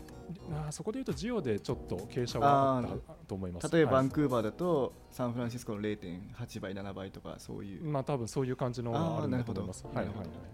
[0.52, 3.72] あーそこで言うとジオでちょっと傾斜はあったと思います。
[3.72, 4.06] 例えばバはい。
[4.08, 9.86] ンクーバーだとサンフランシスコの0.8倍7倍とかそういう、まあ多分そういう感じのはあるんだと思います。
[9.86, 10.20] あーなるほど。
[10.20, 10.38] はいはい。
[10.38, 10.48] はい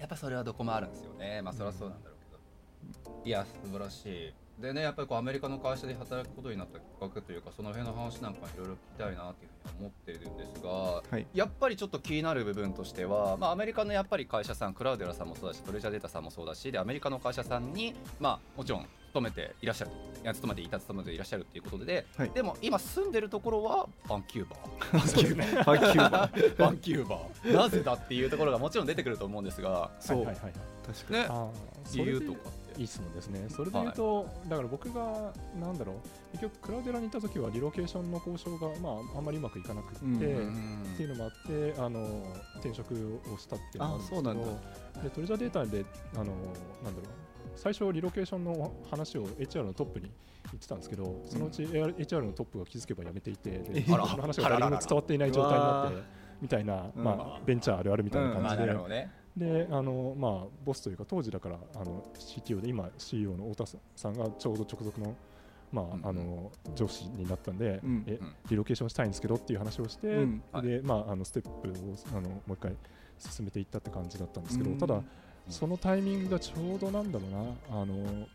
[0.00, 1.42] やっぱそれはどこもあるんですよね。
[1.42, 2.18] まあそれはそうなんだろう
[3.04, 3.20] けど。
[3.24, 4.32] いや、素晴らしい。
[4.60, 11.26] でね、やっぱりこうアメリカの会社で働くことになったきっかけというか、その辺の話なんかいろいろ聞きたいなっていうふうに思っているんですが、はい。
[11.32, 19.92] やっぱりちょっと気になる部分としては、まあ、アメリカのやっぱり会社さん、クラウデラさんもそうだし、トレジャーデータさんもそうだし、でアメリカの会社さんに、まあ、もちろん勤めていらっしゃる、
[20.22, 22.30] いや勤めていた、勤めていらっしゃるっていうことで、はい。
[22.30, 25.06] でも今住んでるところはバンキューバー。
[25.06, 26.56] そうですねバンキューバー。
[26.56, 27.54] バンキューバー。
[27.54, 30.44] なぜだっていうところがもちろん出てくると思うんですが、そう、はいはいはい。
[30.46, 30.52] はい
[30.88, 31.18] 確かに。
[31.20, 32.50] ね、理由とか。
[32.78, 33.46] いい質問ですね。
[33.48, 42.22] それで言うと、だから僕が、なんだろう、結局、 Cloudera にいた時は、 relocation の交渉が、まあ、あんまりうまくいかなくって、うんっていうのもあって、あの
[42.56, 47.02] 転職をしたっていうのもあるんですけど、で Treasure Data で、あのなんだろう、
[47.56, 50.10] 最初、 relocation の話を HR のトップに
[50.44, 56.18] 言ってたんですけど、そのうち HR のトップが気づけば辞めていて、でその話が誰にも伝わっていない状態になって。
[56.40, 57.02] みたいな、うん。
[57.02, 59.08] まあ、ベンチャーあるあるみたいな感じで。
[59.38, 65.14] であのまあボスというか当時だからあの CTO で今 CEO の太田さんがちょうど直属の
[65.72, 66.06] まあ、うんうん。
[66.06, 68.34] あの上司になったんで、うんえうん。
[68.50, 70.42] リロケーションしたいんですけどっていう話をして、うん。
[70.52, 70.66] はい。
[70.66, 71.72] でまああのステップを
[72.16, 72.74] あのもう一回
[73.18, 75.00] 進めていったって感じだったんですけど、うんただ
[75.48, 78.26] そのタイミングがちょうどなんだろうなあの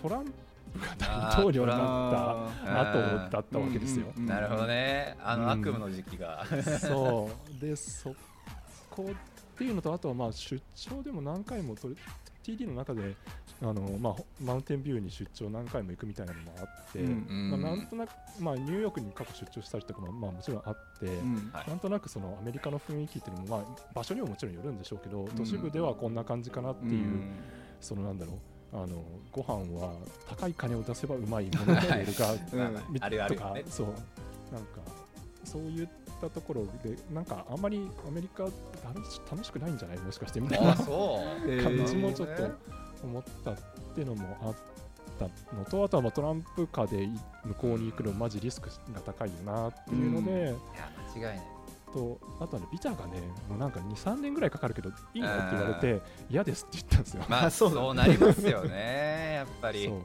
[0.00, 0.26] トラン
[0.72, 4.06] プが大統領になったあ後だったわけですよ。
[4.16, 4.28] うんうん。
[4.28, 5.16] なるほどね。
[5.24, 5.50] あの、うん。
[5.50, 6.46] 悪夢の時期が。
[6.80, 7.28] そ
[7.58, 7.60] う。
[7.60, 8.14] でそ
[8.90, 9.10] こ
[9.60, 11.90] っていうのとあとはまあ出張でも何回もと
[12.42, 13.14] TD の中で
[13.60, 21.50] あの、まあ、マウンテンビューに出張何回も行くみたいなのもあって、うんまあ、なんとなく、まあ、ニューヨークに過去出張したりとかも、まあ、もちろんあって、うん。
[21.52, 21.68] はい。
[21.68, 27.32] なんとなくそのアメリカの雰囲気っていうのも、まあ、場所にももちろんよるんでしょうけど、都市部ではこんな感じかなっていう、うん。
[27.82, 28.32] そのなんだろ
[28.72, 29.92] うあのご飯は
[30.26, 33.64] 高い金を出せばうまいものが出るが、うんみあるあるとかね。
[33.68, 33.86] そう。
[34.54, 34.80] なんか
[35.44, 35.82] そうい
[36.26, 38.44] ったところでなんかあんまりアメリカ
[39.32, 39.98] 楽しくないんじゃない？
[39.98, 42.50] もしかしてみたいな 感じもちょっと
[43.02, 43.56] 思ったっ
[43.94, 44.54] ていうのもあっ
[45.18, 45.24] た
[45.56, 47.08] のとあとはまあトランプ下で
[47.44, 50.54] 向こうに行くのマジリスクが高いよなっていうので、いや、
[51.14, 51.46] 間違いない。
[51.92, 57.24] とあとはねビザがねもうなんか23年ぐらいかかるけどいいのって言われて嫌ですって言ったんですよ。
[57.28, 59.32] まあ、あそうそうなりますよね。
[59.34, 59.98] やっぱりそう。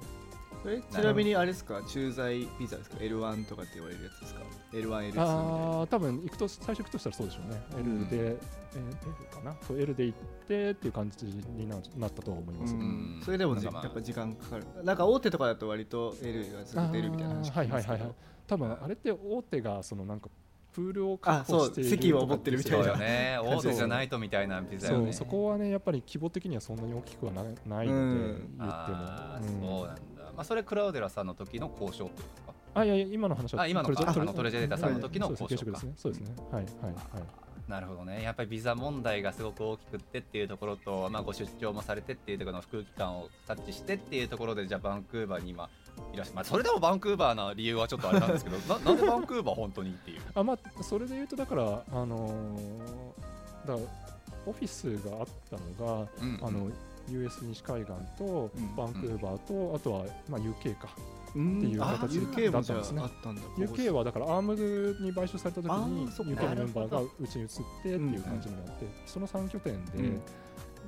[0.66, 1.80] それちなみにあれですか？
[1.88, 4.42] 駐在ビザですか？L1 とかって言われるやつですか
[4.74, 8.00] ？L1、L2 みたああ多分行くと最初行くとしたらそうでしょうね、ん。
[8.02, 9.56] L で、えー L かな？
[9.62, 13.20] そう L で行ってっていう感じにななったと思います、ううん。
[13.20, 13.22] ん。
[13.24, 13.84] それでもじなんかまあ。
[13.86, 14.66] やっぱ時間かかる。
[14.84, 18.12] なんか大手とかだと割と L がずっと出るみたいな話はいはいはいはい。
[18.48, 20.30] 多分あれって大手がそのなんか
[20.74, 22.98] プールを確保しているあそう席を持ってるみたいな。
[22.98, 23.40] ね。
[23.42, 25.06] 大手じゃないとみたいなビザよね。
[25.06, 28.28] そうそこはねやっぱり規模的にはそんなに大きくはなないので、うん。
[28.28, 30.15] 言っても、ああ、うんそうなんだ。
[30.36, 32.54] まあ、それクラウデラさんの時の交渉ってことですか。
[32.76, 38.22] あいやいや今の話はあ今のああのトレジャーデータさんの時の交渉か現職ですねそうですねはいはいはいなるほどね。
[38.22, 45.68] やっぱりビザ問題がすごく大きくってっていうところと、まあ、ご出張もされてっていうところの空気感をタッチしてっていうところで、じゃあバンクーバーに今
[46.14, 46.36] いらっしゃる。
[46.36, 50.22] まあ、それでもバンクーバーの理由はちょっとあれなんですけど、な なんでバンクーバー本当にっていう。
[50.36, 53.76] あまあそれで言うとだからあのーだ
[54.46, 56.70] オフィスがあったのがうんあの
[57.10, 60.90] US 西海岸とうんバンクーバーと、あとは、まあ、UK か。
[61.36, 61.58] うん。
[61.58, 62.20] っていうあ形
[62.52, 63.66] だったんですね。
[63.66, 70.22] UK はだからアームズに買収された時に UK のメンバーがうちに移ってっていう感じになって、その3拠点で、うん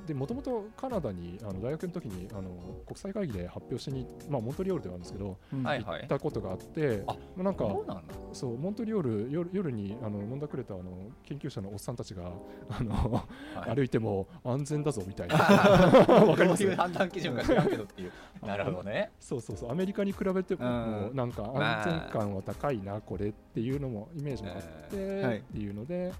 [0.08, 2.50] でもともとカナダにあの大学の時にあの
[2.86, 5.62] 国際会議で発表しに、まあ、モントリオールではあるんですけど、うん。
[5.62, 6.00] はいはい。
[6.00, 8.14] 行ったことがあって、あまあなんかそうなんだ。
[8.32, 10.84] そうモントリオール夜夜にあの飲んだくれたあの
[11.24, 12.32] 研究者のおっさんたちが
[12.70, 13.22] あの、
[13.54, 13.76] はい。
[13.76, 15.36] 歩いても安全だぞみたいな。
[16.34, 16.62] かります？
[16.62, 18.12] どういう判断基準か知らんけどっていう。
[18.46, 19.10] なるほどね。
[19.20, 19.70] そうそうそう。
[19.70, 20.66] アメリカに比べても
[21.10, 21.16] うん。
[21.16, 25.38] なんか安全感は高いなこれっていうのもイメージもあって、はい。
[25.38, 26.12] っていうので、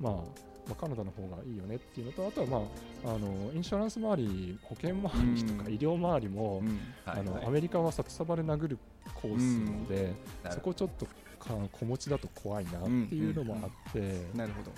[0.00, 0.14] まあ、
[0.66, 2.56] まあカナダの方がいいよねっていうのとあとは、ま
[3.04, 5.74] あ、あのインシュランス周り保険周りとかうん。
[5.74, 6.80] 医療周りも、うん。
[7.06, 8.78] あのアメリカは札束で殴る
[9.14, 10.12] コースなので、
[10.44, 10.52] うん。
[10.52, 11.06] そこちょっと
[11.38, 14.70] か子持ちだと怖いなっていうのもあって、なるほど。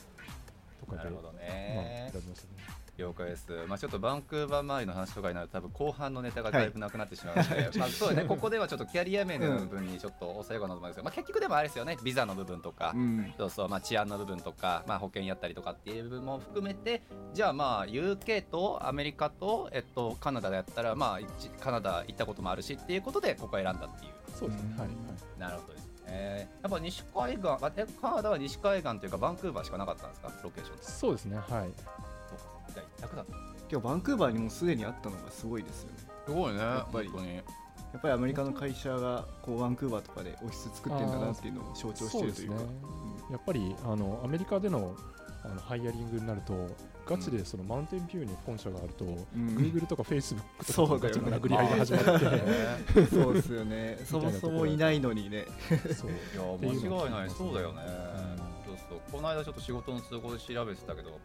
[0.80, 2.85] とかで、なるほどまあ、ね選びましたね。
[2.96, 11.96] 了解です、まあ、ちょっとバンクーバー周りの話とかになると多分後半のネタがだいぶなくなってしまうので、 まあそうね、ここではちょっとキャリア面での部分にちょっと抑えようかなと思うんですけど、まあ、結局でもあれですよね。
[12.02, 13.34] ビザの部分とか、うん。
[13.36, 17.02] そうそう、まあ、治安の部分とか、まあ、保険やったりとかっていう部分も含めて
[17.34, 24.12] じゃあまあ UK とアメリカと、えっと、カナダでやったら、まあ、一カナダ行ったこともあるしっていうことでここ選んだっていう。
[24.34, 24.96] そうですね、はい、はい。
[25.38, 26.48] なるほどですね。
[26.62, 27.42] やっぱ西海岸
[28.00, 30.32] カナダは西海岸というかバンクーバーしかなかったんですか？
[30.42, 31.70] ロケーションそうですね、はい。
[32.98, 33.32] そうかじゃあ楽だった。
[33.70, 35.96] 今日バンクーバーにもすでにあったのがすごいですよね。
[36.26, 37.08] すごいねやっぱり。
[37.08, 37.36] 本当に。
[37.36, 37.42] や
[37.98, 42.58] っぱりアメリカの会社がこうバンクーバーとかでオフィス作ってんだなっていうのを象徴してるというか。
[42.58, 42.74] そうです
[43.24, 43.26] ね。
[43.30, 44.94] やっぱりあのアメリカでの
[45.44, 46.68] あのハイアリングになると、
[47.06, 49.08] ガチでそのマウンテンビューに本社があると、ん。
[49.56, 51.30] Google とか Facebook とかそうだよね。
[51.30, 53.98] ガチの殴り合いが始まって、そうですよね。
[54.04, 55.46] そもそもいないのにね。
[55.94, 56.10] そう。
[56.10, 57.30] いや間違いない。
[57.30, 57.82] そうだよね、
[58.40, 61.20] うんそうそうこの間ちょっと仕事の都合で調べてたけど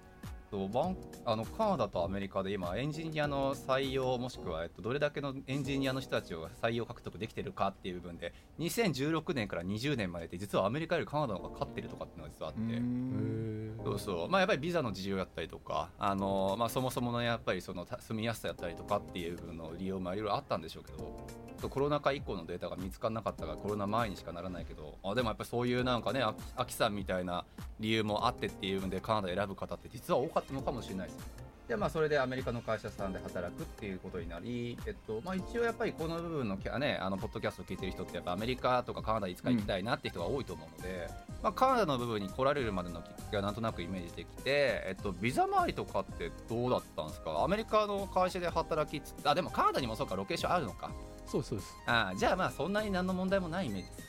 [0.51, 13.81] そうバンあのカナダとアメリカで今エンジニアの採用もしくは、えっと、どれだけのエンジニアの人たちを採用獲得できてるかっていう部分で2016年から20年までで実はアメリカよりカナダの方が勝ってるとかっていうのが実はあって。
[13.83, 14.29] そうそう。
[14.29, 27.45] まあ、やっぱりビザの事情やったりとか、あのまあ、そもそものやっぱりそのた住みやすさやったりとかっていう部分の利用もいろいろあったんでしょうけどコロナ禍以降のデータが見つからなかったからコロナ前にしかならないけどあでもやっぱりそういうなんかねあ秋さんみたいな
[27.79, 31.21] 理由もあってっていう部分でカナダ選ぶ方って実は多かったのかもしれないですよ
[31.67, 41.07] でまあ、それでアメリカの会社さんで働くっていうことになり、えっとまあ、一応やっぱりこの部分のキャ、ね、あのポッドキャストを聞いてる人ってやっぱアメリカとかカナダいつか行きたいなって人が多いと思うので、
[41.41, 44.43] まあ、カナダの部分に来られるまでのきっかけがなんとなくイメージできて、
[44.85, 47.41] えっと、ビザ周りとかってどうだったんですか？
[47.41, 50.91] アメリカの会社で働きつつあでもカナダにもそうかロケーションあるのか
[51.25, 51.73] そうですそうです。
[51.85, 54.05] あじゃあまあそんなに何の問題もないイメージですね。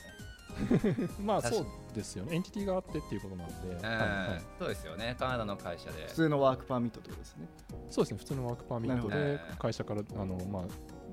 [1.22, 2.36] まあそうですよね。
[2.36, 3.84] entity があってっていうことなんで、うん。
[3.84, 4.42] はいはい。
[4.58, 5.16] そうですよね。
[5.18, 6.06] カナダの会社で。
[6.08, 7.48] 普通のワークパーミットってことですね。
[7.90, 8.18] そうですね。
[8.18, 10.62] 普通のワークパーミットで会社からあのまあ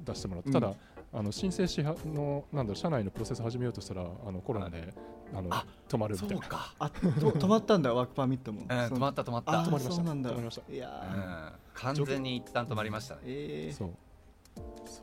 [0.06, 0.54] 出してもらって、うん。
[0.54, 0.74] ただ
[1.12, 4.94] あの申請しはのなんだろう社内のプロセス始めようとしたらあのコロナで
[5.34, 6.48] あのあ止まるみたいな。
[6.48, 9.62] か、あと止まったんだワークパーミットも、止まった止まった。
[9.62, 9.92] あ止まりました。
[9.92, 10.30] そうなんだ。
[10.30, 10.74] 止まりました。
[10.74, 11.54] いやうーん、
[11.96, 13.22] 完全に一旦止まりましたね。
[13.26, 13.78] えー。
[13.78, 13.90] そう。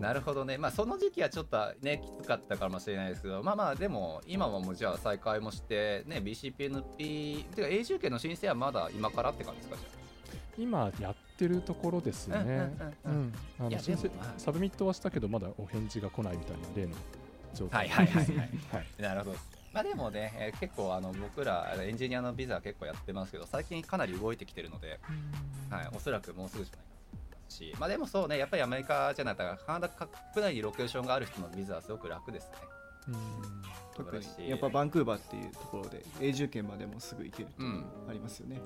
[0.00, 9.88] なるほどね、まあ、その時期はちょっとねきつかったかもしれないですけど、まあまあ、でも今はもうじゃあ再開もして、ね、 BC PNP、てか永住権の申請はまだ今からって感じですか、
[10.56, 12.70] じ今やってるところですね。
[13.04, 16.94] うんあの申請 submit はしたけどまだお返事が来ないみたいな例の
[17.54, 17.88] 状態。
[17.88, 18.36] はいはいはいはい。
[18.36, 18.86] はい。
[18.98, 19.36] ゃなるほど。
[19.72, 24.98] まあでもね、えー結構あの僕らエンジニアのビザ結構やってますけど、最近かなり動いてきてるので、
[25.70, 26.95] はい、おそらくもうすぐじゃないか
[27.48, 30.08] し、まあでもそうね、やっぱりアメリカじゃなくて、カナダ国
[30.44, 32.56] 内にロケーションがある人のビザはすごく楽ですね。
[33.08, 33.14] うん。
[33.94, 38.60] 特にやっぱバンクーバーっていうところで永住権までもすぐ行けるっていうのもありますよね、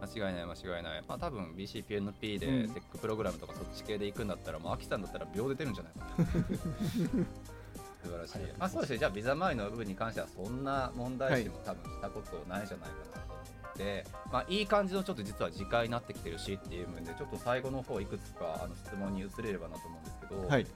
[0.00, 1.04] 間違いない間違いない。
[1.08, 2.70] まあ多分 BCPNP でうん。
[2.70, 6.26] テックプログラムとかそっち系で行くんだったら、もう秋さんだったら秒で出るんじゃないかな。
[8.04, 8.38] 素晴らしい。
[8.56, 13.22] まあそうですね、じゃあビザ周りの部分に関してはそんな問題視も多分したことないじゃないかな。
[13.22, 13.37] と
[13.78, 20.66] て、まあいい感じのちょっと実は時間になってきてるしっていう部分で、ちょっと最後の方いくつかあの質問に移れればなと思うんですけど、はい。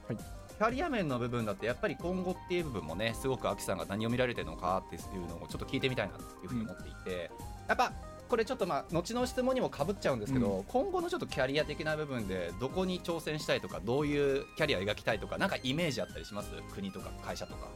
[0.59, 7.31] キャリア面の部分だってやっぱり今後っていう部分もねすごく秋さんが何を見られてるのかっていうのをちょっと聞いてみたいなっていうふうに思っていて、
[7.69, 7.93] やっぱ
[8.29, 16.51] これちょっとまあ後の質問にもかぶっちゃうんですけど、う今後のちょっとキャリア的な部分でどこに挑戦したいとかどういうキャリアを描きたいとかなんかイメージあったりします？
[16.73, 17.69] 国とか会社とか。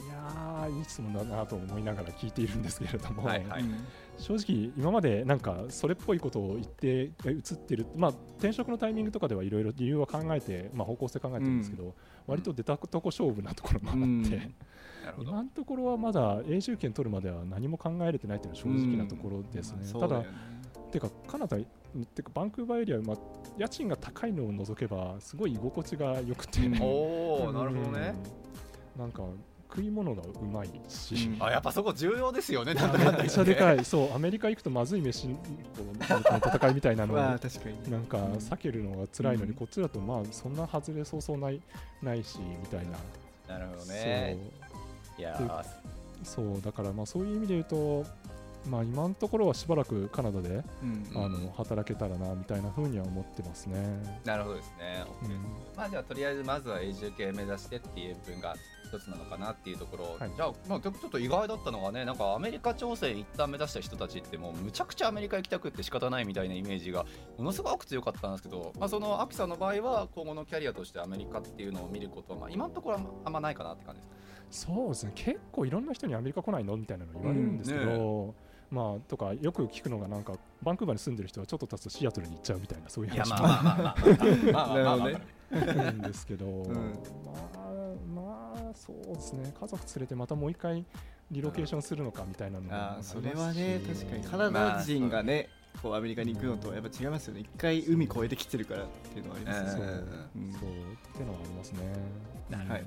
[0.00, 3.62] いやーいい質問だなと思いながら聞いているんですけれども、はいはい。
[3.62, 3.84] うん
[4.18, 11.94] 正直今までなんかそれっぽいことを言ってえ映ってるまあ転職のタイミングとかではいろいろ理由は考えて、まあ、方向性考えてるんですけど、
[12.26, 14.54] 割と出たとこ勝負なところもあって、うん。
[15.18, 19.78] 今のところはまだ永住権取るまでは何も考えれてないというのは正直なところですね。
[19.78, 20.28] ただそうだよね。
[20.92, 23.16] てかカナダてかバンクーバーエリアは、まあ、
[23.58, 26.82] 家賃が高いのを除けばすごい居心地が良くて、うん。
[26.82, 28.14] おおなるほどね。
[28.96, 29.00] うん。
[29.00, 29.22] なんか
[29.74, 31.42] 食い物がうまいし、うん。
[31.42, 32.74] あやっぱそこ重要ですよね。
[32.74, 33.26] なんだめかんだ言って。
[33.28, 33.84] っちゃでかい。
[33.84, 35.36] そうアメリカ行くとまずい飯こ
[36.10, 37.14] の戦いみたいなの。
[37.14, 38.32] をなんかうん。
[38.34, 39.56] 避けるのが辛いのに、うん。
[39.56, 41.60] こっちだとまあそんな外れそうそうない
[42.02, 42.86] ないしみたい
[43.48, 44.36] な、なるほどね。
[45.18, 45.64] いやー。
[46.24, 48.04] そうそうだからまあそういう意味で言うと
[48.68, 53.76] まあ今のところはしばらくカナダで、うんあの働けたらなみたいな風には思ってますね。
[54.24, 55.04] なるほどですね。
[55.22, 55.30] うん。
[55.76, 58.54] まあじゃあとりあえずまずは永住権目指してっていう部分が
[58.92, 67.06] 一つなのかなっていうところ、はい、じゃあ、まあ、ちょっと意外だったのはねなんかアメリカ挑戦一旦目指した人たちってもうむちゃくちゃアメリカ行きたくって仕方ないみたいなイメージが
[67.38, 74.06] ものすごく強かったんですけど、まあ、そのアキさんの場合は今後のキャリアとしてアメリカっていうのを見ることは、今のところあんまないかなって感じで
[74.50, 75.12] すそうですね。
[75.14, 77.90] 結構いろんな人にアメリカ来ないのみたいなの言われるんですけど。
[77.90, 78.26] うん。
[78.28, 78.34] ね
[78.72, 80.32] まあ、とかよく聞くのがなんか
[80.62, 83.94] バンクーバーに住んでる人はちょっと経つとシアトルに行っちゃうみたいなそういう話もあ
[85.50, 87.61] るんですけど、うん、まあ、
[88.72, 89.52] まあそうですね。
[89.58, 90.84] 家族連れてまたもう一回
[91.30, 94.24] リロケーションするのかみたいなのもあそれはね確かに。
[94.24, 95.48] カナダ人がね、
[95.80, 97.40] こうアメリカに行くのとはやっぱ違いますよね。
[97.40, 100.02] 一回海越えてきてるからっていうのはありますそう、よね、そう。
[100.36, 100.50] うん。
[100.50, 100.54] っ
[101.16, 101.78] てのはありますね。
[102.50, 102.84] なるほどはい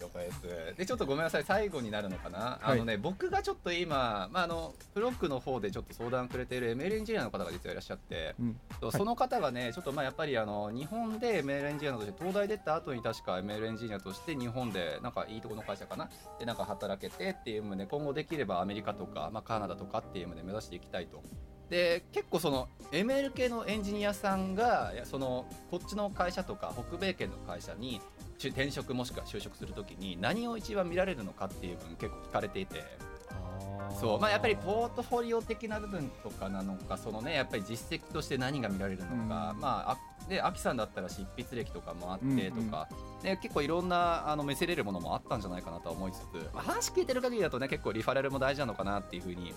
[0.00, 0.42] 了解です。
[0.76, 1.44] でちょっとごめんなさい。
[1.44, 8.56] 最後になるのかな、あのね僕がちょっと今、まあ、あのフロックの方でちょっと相談くれている ML エンジニアの方が実はいらっしゃって、うん。
[8.92, 16.08] その方がねちょっとまあやっぱりあの日本で ML エンジニアとして東大出た後に確か ML エンジニアとして日本でなんかいいところの会社かな？
[16.38, 21.22] でなんか働けてっていうので今後できればアメリカとか、まあ、カナダとかっていうので目指していきたいと。
[21.70, 28.00] で結構その ML 系のエンジニアさんがそのこっちの会社とか北米圏の会社に
[28.38, 33.07] 転職もしくは就職するときに何を一番見られるのかっていう分結構聞かれていて。
[34.00, 39.28] そうまあやっぱりポートフォリオ的な部分とかなのかそのねやっぱり実績として何が見られるのか、うん。
[39.28, 39.56] ま
[39.88, 39.98] ああ
[40.28, 42.88] でアキさんだったら執筆歴とかもあってうんとか、
[43.22, 46.22] で結構いろんなあの見せれるものもあったんじゃないかなとは思いつつ、
[46.52, 49.54] まあ話聞いてる限りだとね結構リファレルも大事なのかなっていうふうに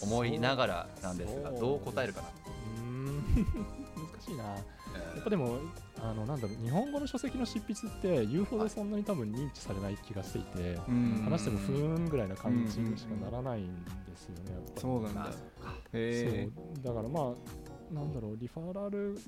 [0.00, 2.28] 思いながらなんですがどう答えるかな。
[2.28, 3.24] うーん。
[3.94, 4.44] 難しいな。
[4.94, 5.58] やっぱでも
[6.00, 11.22] あのなんだろう日本語の書籍の執筆って言うほどそんなに多分認知されない気がしていて、うん。
[11.24, 14.52] 話してもふーんぐらいな感じにしかならないんですよね。
[14.52, 14.80] やっぱり。
[14.80, 15.20] そうなんだ。
[15.20, 16.84] まあそう。
[16.84, 19.20] だからまあなんだろうリファラルいや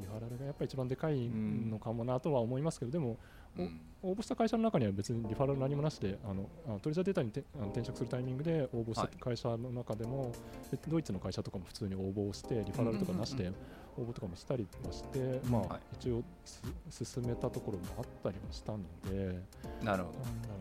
[0.00, 3.16] リファラルがやっぱり一番でかいのかもなとは思いますけど、でも
[3.58, 3.80] うん。
[4.02, 10.32] 応募した会社の中には別にリファラル何もなしであのあトレジャーデータにてあの転職するタイミングで応募したはい会社の中でも、
[10.70, 13.50] でドイツの会社とかも普通に応募をしてリファラルとかなしで
[13.98, 15.80] 応募とかもしたりはして、まあはい。
[16.00, 16.62] 一応す
[17.04, 18.78] 進めたところもあったりはしたの
[19.10, 19.40] で
[19.82, 20.54] なるほなんだろ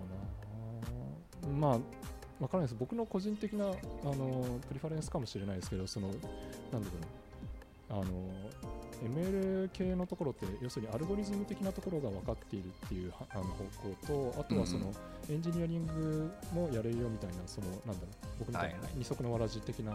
[1.44, 1.60] うな。
[1.60, 1.72] まあ
[2.42, 2.76] わからないです。
[2.78, 6.20] 僕の個人的なあのプリファレンスかもしれないですけどそのなんだ
[6.72, 6.80] ろ
[7.92, 8.02] うな。
[8.02, 8.06] あの
[9.04, 13.64] ML 系のところって要するにアルゴリズム的なところが分かっているっていうはあの方
[14.08, 14.94] 向とあとはその、
[15.30, 18.00] エンジニアリングもやれるよみたいなそのなんだろう
[18.40, 19.94] 僕みたいな二足のわらじ的な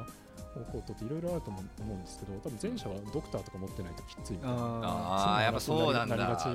[0.54, 6.16] 方向とっていろいろあると思思うんですけど多分前者はドクターとか持ってないときついみたいなあーやっぱそうなんだ。
[6.16, 6.46] なりがち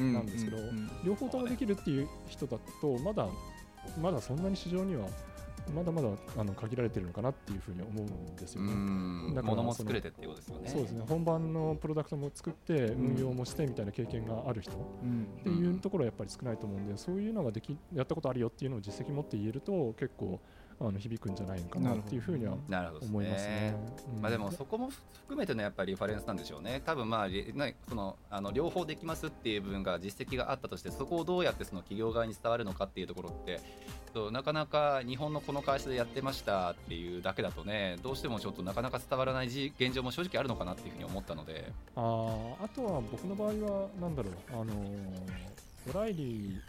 [0.00, 0.58] なんですけど、
[1.04, 3.26] 両方ともできるっていう人だとまだ
[4.00, 5.06] まだそんなに市場には
[5.74, 6.08] まだまだ
[6.38, 8.74] あの限られてるのかなっていうふうに思うんですうよね。
[8.74, 9.34] ん。
[9.34, 10.68] だから物も作れてっていうことですよね。
[10.68, 11.04] そうですね。
[11.08, 14.72] 本番のプロダクトも作ってうん運用もしてみたいな経験がある人。
[14.72, 15.26] っうん。
[15.42, 20.40] ていうところはやっぱり少ないと思うんでそういうのができやったことあるよっていうのを実績持って言えると結構
[20.80, 23.74] あの響くんじゃないのかなっていうふうにはなるほどです思いますね。
[24.14, 26.80] うんまあでもそこも含めてのやっぱりリファレンスなんでしょうね。
[26.86, 27.28] 多分まあ
[27.88, 33.60] そのあの両方できますっていう部分が実績があったとしてそこをどうやってその企業側に伝わるのかっていうところって
[34.14, 41.70] そうなかなか日本のこの会社でやってましたっていうだけだとねどうしてもちょっとなかなか伝わらないじ現状も正直あるのかなっていうふうに思ったので。
[41.94, 45.50] あーあとは僕の場合はなんだろうあのー
[45.94, 46.60] オライリ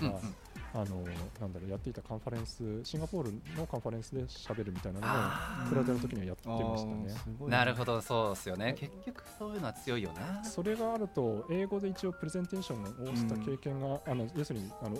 [0.00, 0.34] ーが、うんうん
[0.78, 1.02] あの
[1.40, 7.14] なんだろうやっていたカンファレンスシンガポールのカンファレンスで喋るみたいなのもあプラテの時にはやってましたね。
[7.42, 8.74] ーなるほどそうですよね。
[8.78, 10.44] 結局そういうのは強いよな。
[10.44, 14.96] それがあると英語で一応プレゼンテーションをした経験が、あの要するにあの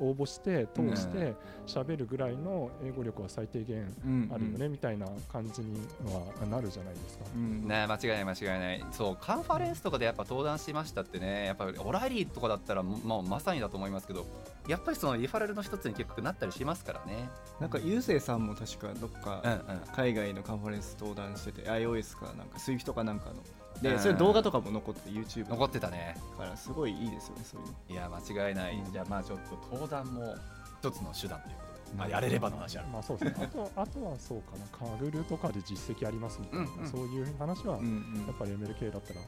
[0.00, 1.34] 応募して通して
[1.66, 3.94] 喋るぐらいの英語力は最低限
[4.32, 7.24] あるよね、みたいな感じにはなるじゃないですか。
[7.34, 7.66] うん。
[7.66, 8.84] ね間違いない間違いない。
[8.92, 14.26] そうカンファレンスとかでやっぱ登壇しましたってねやっぱりオライリーとかだったらもうまさにだと思いますけど
[14.66, 17.28] やっぱりそのリファレルの一つに結局なったりしますからね。
[17.60, 19.94] なんかゆうせいさんも確かどっうんかうん。
[19.94, 23.36] 海外のカンファレンス登壇してて iOS かなんか SWIFT かなんかの
[23.82, 23.90] うん。
[23.90, 26.16] でそれ動画とかも残って YouTube 残ってたね。
[26.36, 27.74] からすごいいいですよねそういうの。
[27.90, 28.92] いや間違いない、うん。
[28.92, 30.34] じゃあまあちょっと登壇も
[30.80, 32.88] 一つの手段ということで、まあ、やれればの話ある。
[32.88, 33.44] まあそうですね。
[33.44, 36.88] あと あとはそうかな、カグルとかで実績ありますみたいな、うんうん。
[36.88, 39.20] そういう話は、やっぱり MLK だったら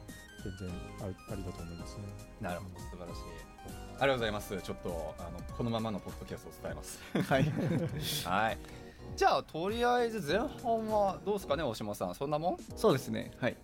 [0.43, 0.69] 全然
[1.31, 2.03] ありだと思いますね。
[2.39, 2.79] なるほど。
[2.79, 3.21] 素晴らしい。
[3.99, 4.61] ありがとうございます。
[4.61, 6.99] ちょっとあのこのままのポッドキャストを伝えます。
[7.29, 7.43] はい。
[8.25, 8.57] はい。
[9.15, 12.15] じゃあとりあえず前半はどうですかね大島さん。
[12.15, 12.57] そんなもん？
[12.75, 13.31] そうですね。
[13.39, 13.55] はい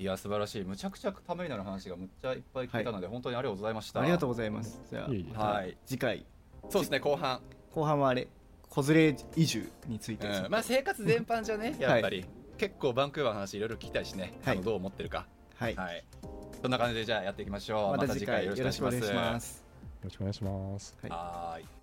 [0.00, 0.64] いや素晴らしい。
[0.64, 4.00] むちゃくちゃためになる話がむっちゃいっぱい聞いたので、本当にありがとうございました。
[4.00, 4.80] ありがとうございます。
[4.90, 5.76] じゃあはい。
[5.84, 6.24] 次回。
[6.70, 7.42] そうですね後半、
[7.74, 8.26] 後半はあれ
[8.70, 10.50] 子連れ移住についてうん。
[10.50, 12.24] まあ生活全般じゃねやっぱり、
[12.56, 14.62] 結構バンクーバーの話いろいろ聞きたいしね、はい。
[14.62, 15.26] どう思ってるか。
[15.56, 15.76] はい。
[15.76, 16.02] はい。
[16.62, 17.96] そんな感じでじゃあやっていきましょう。
[17.98, 19.58] また次回よろしくお願いします。
[19.58, 20.96] よろしくお願いします。
[21.02, 21.10] はい。
[21.10, 21.79] はーい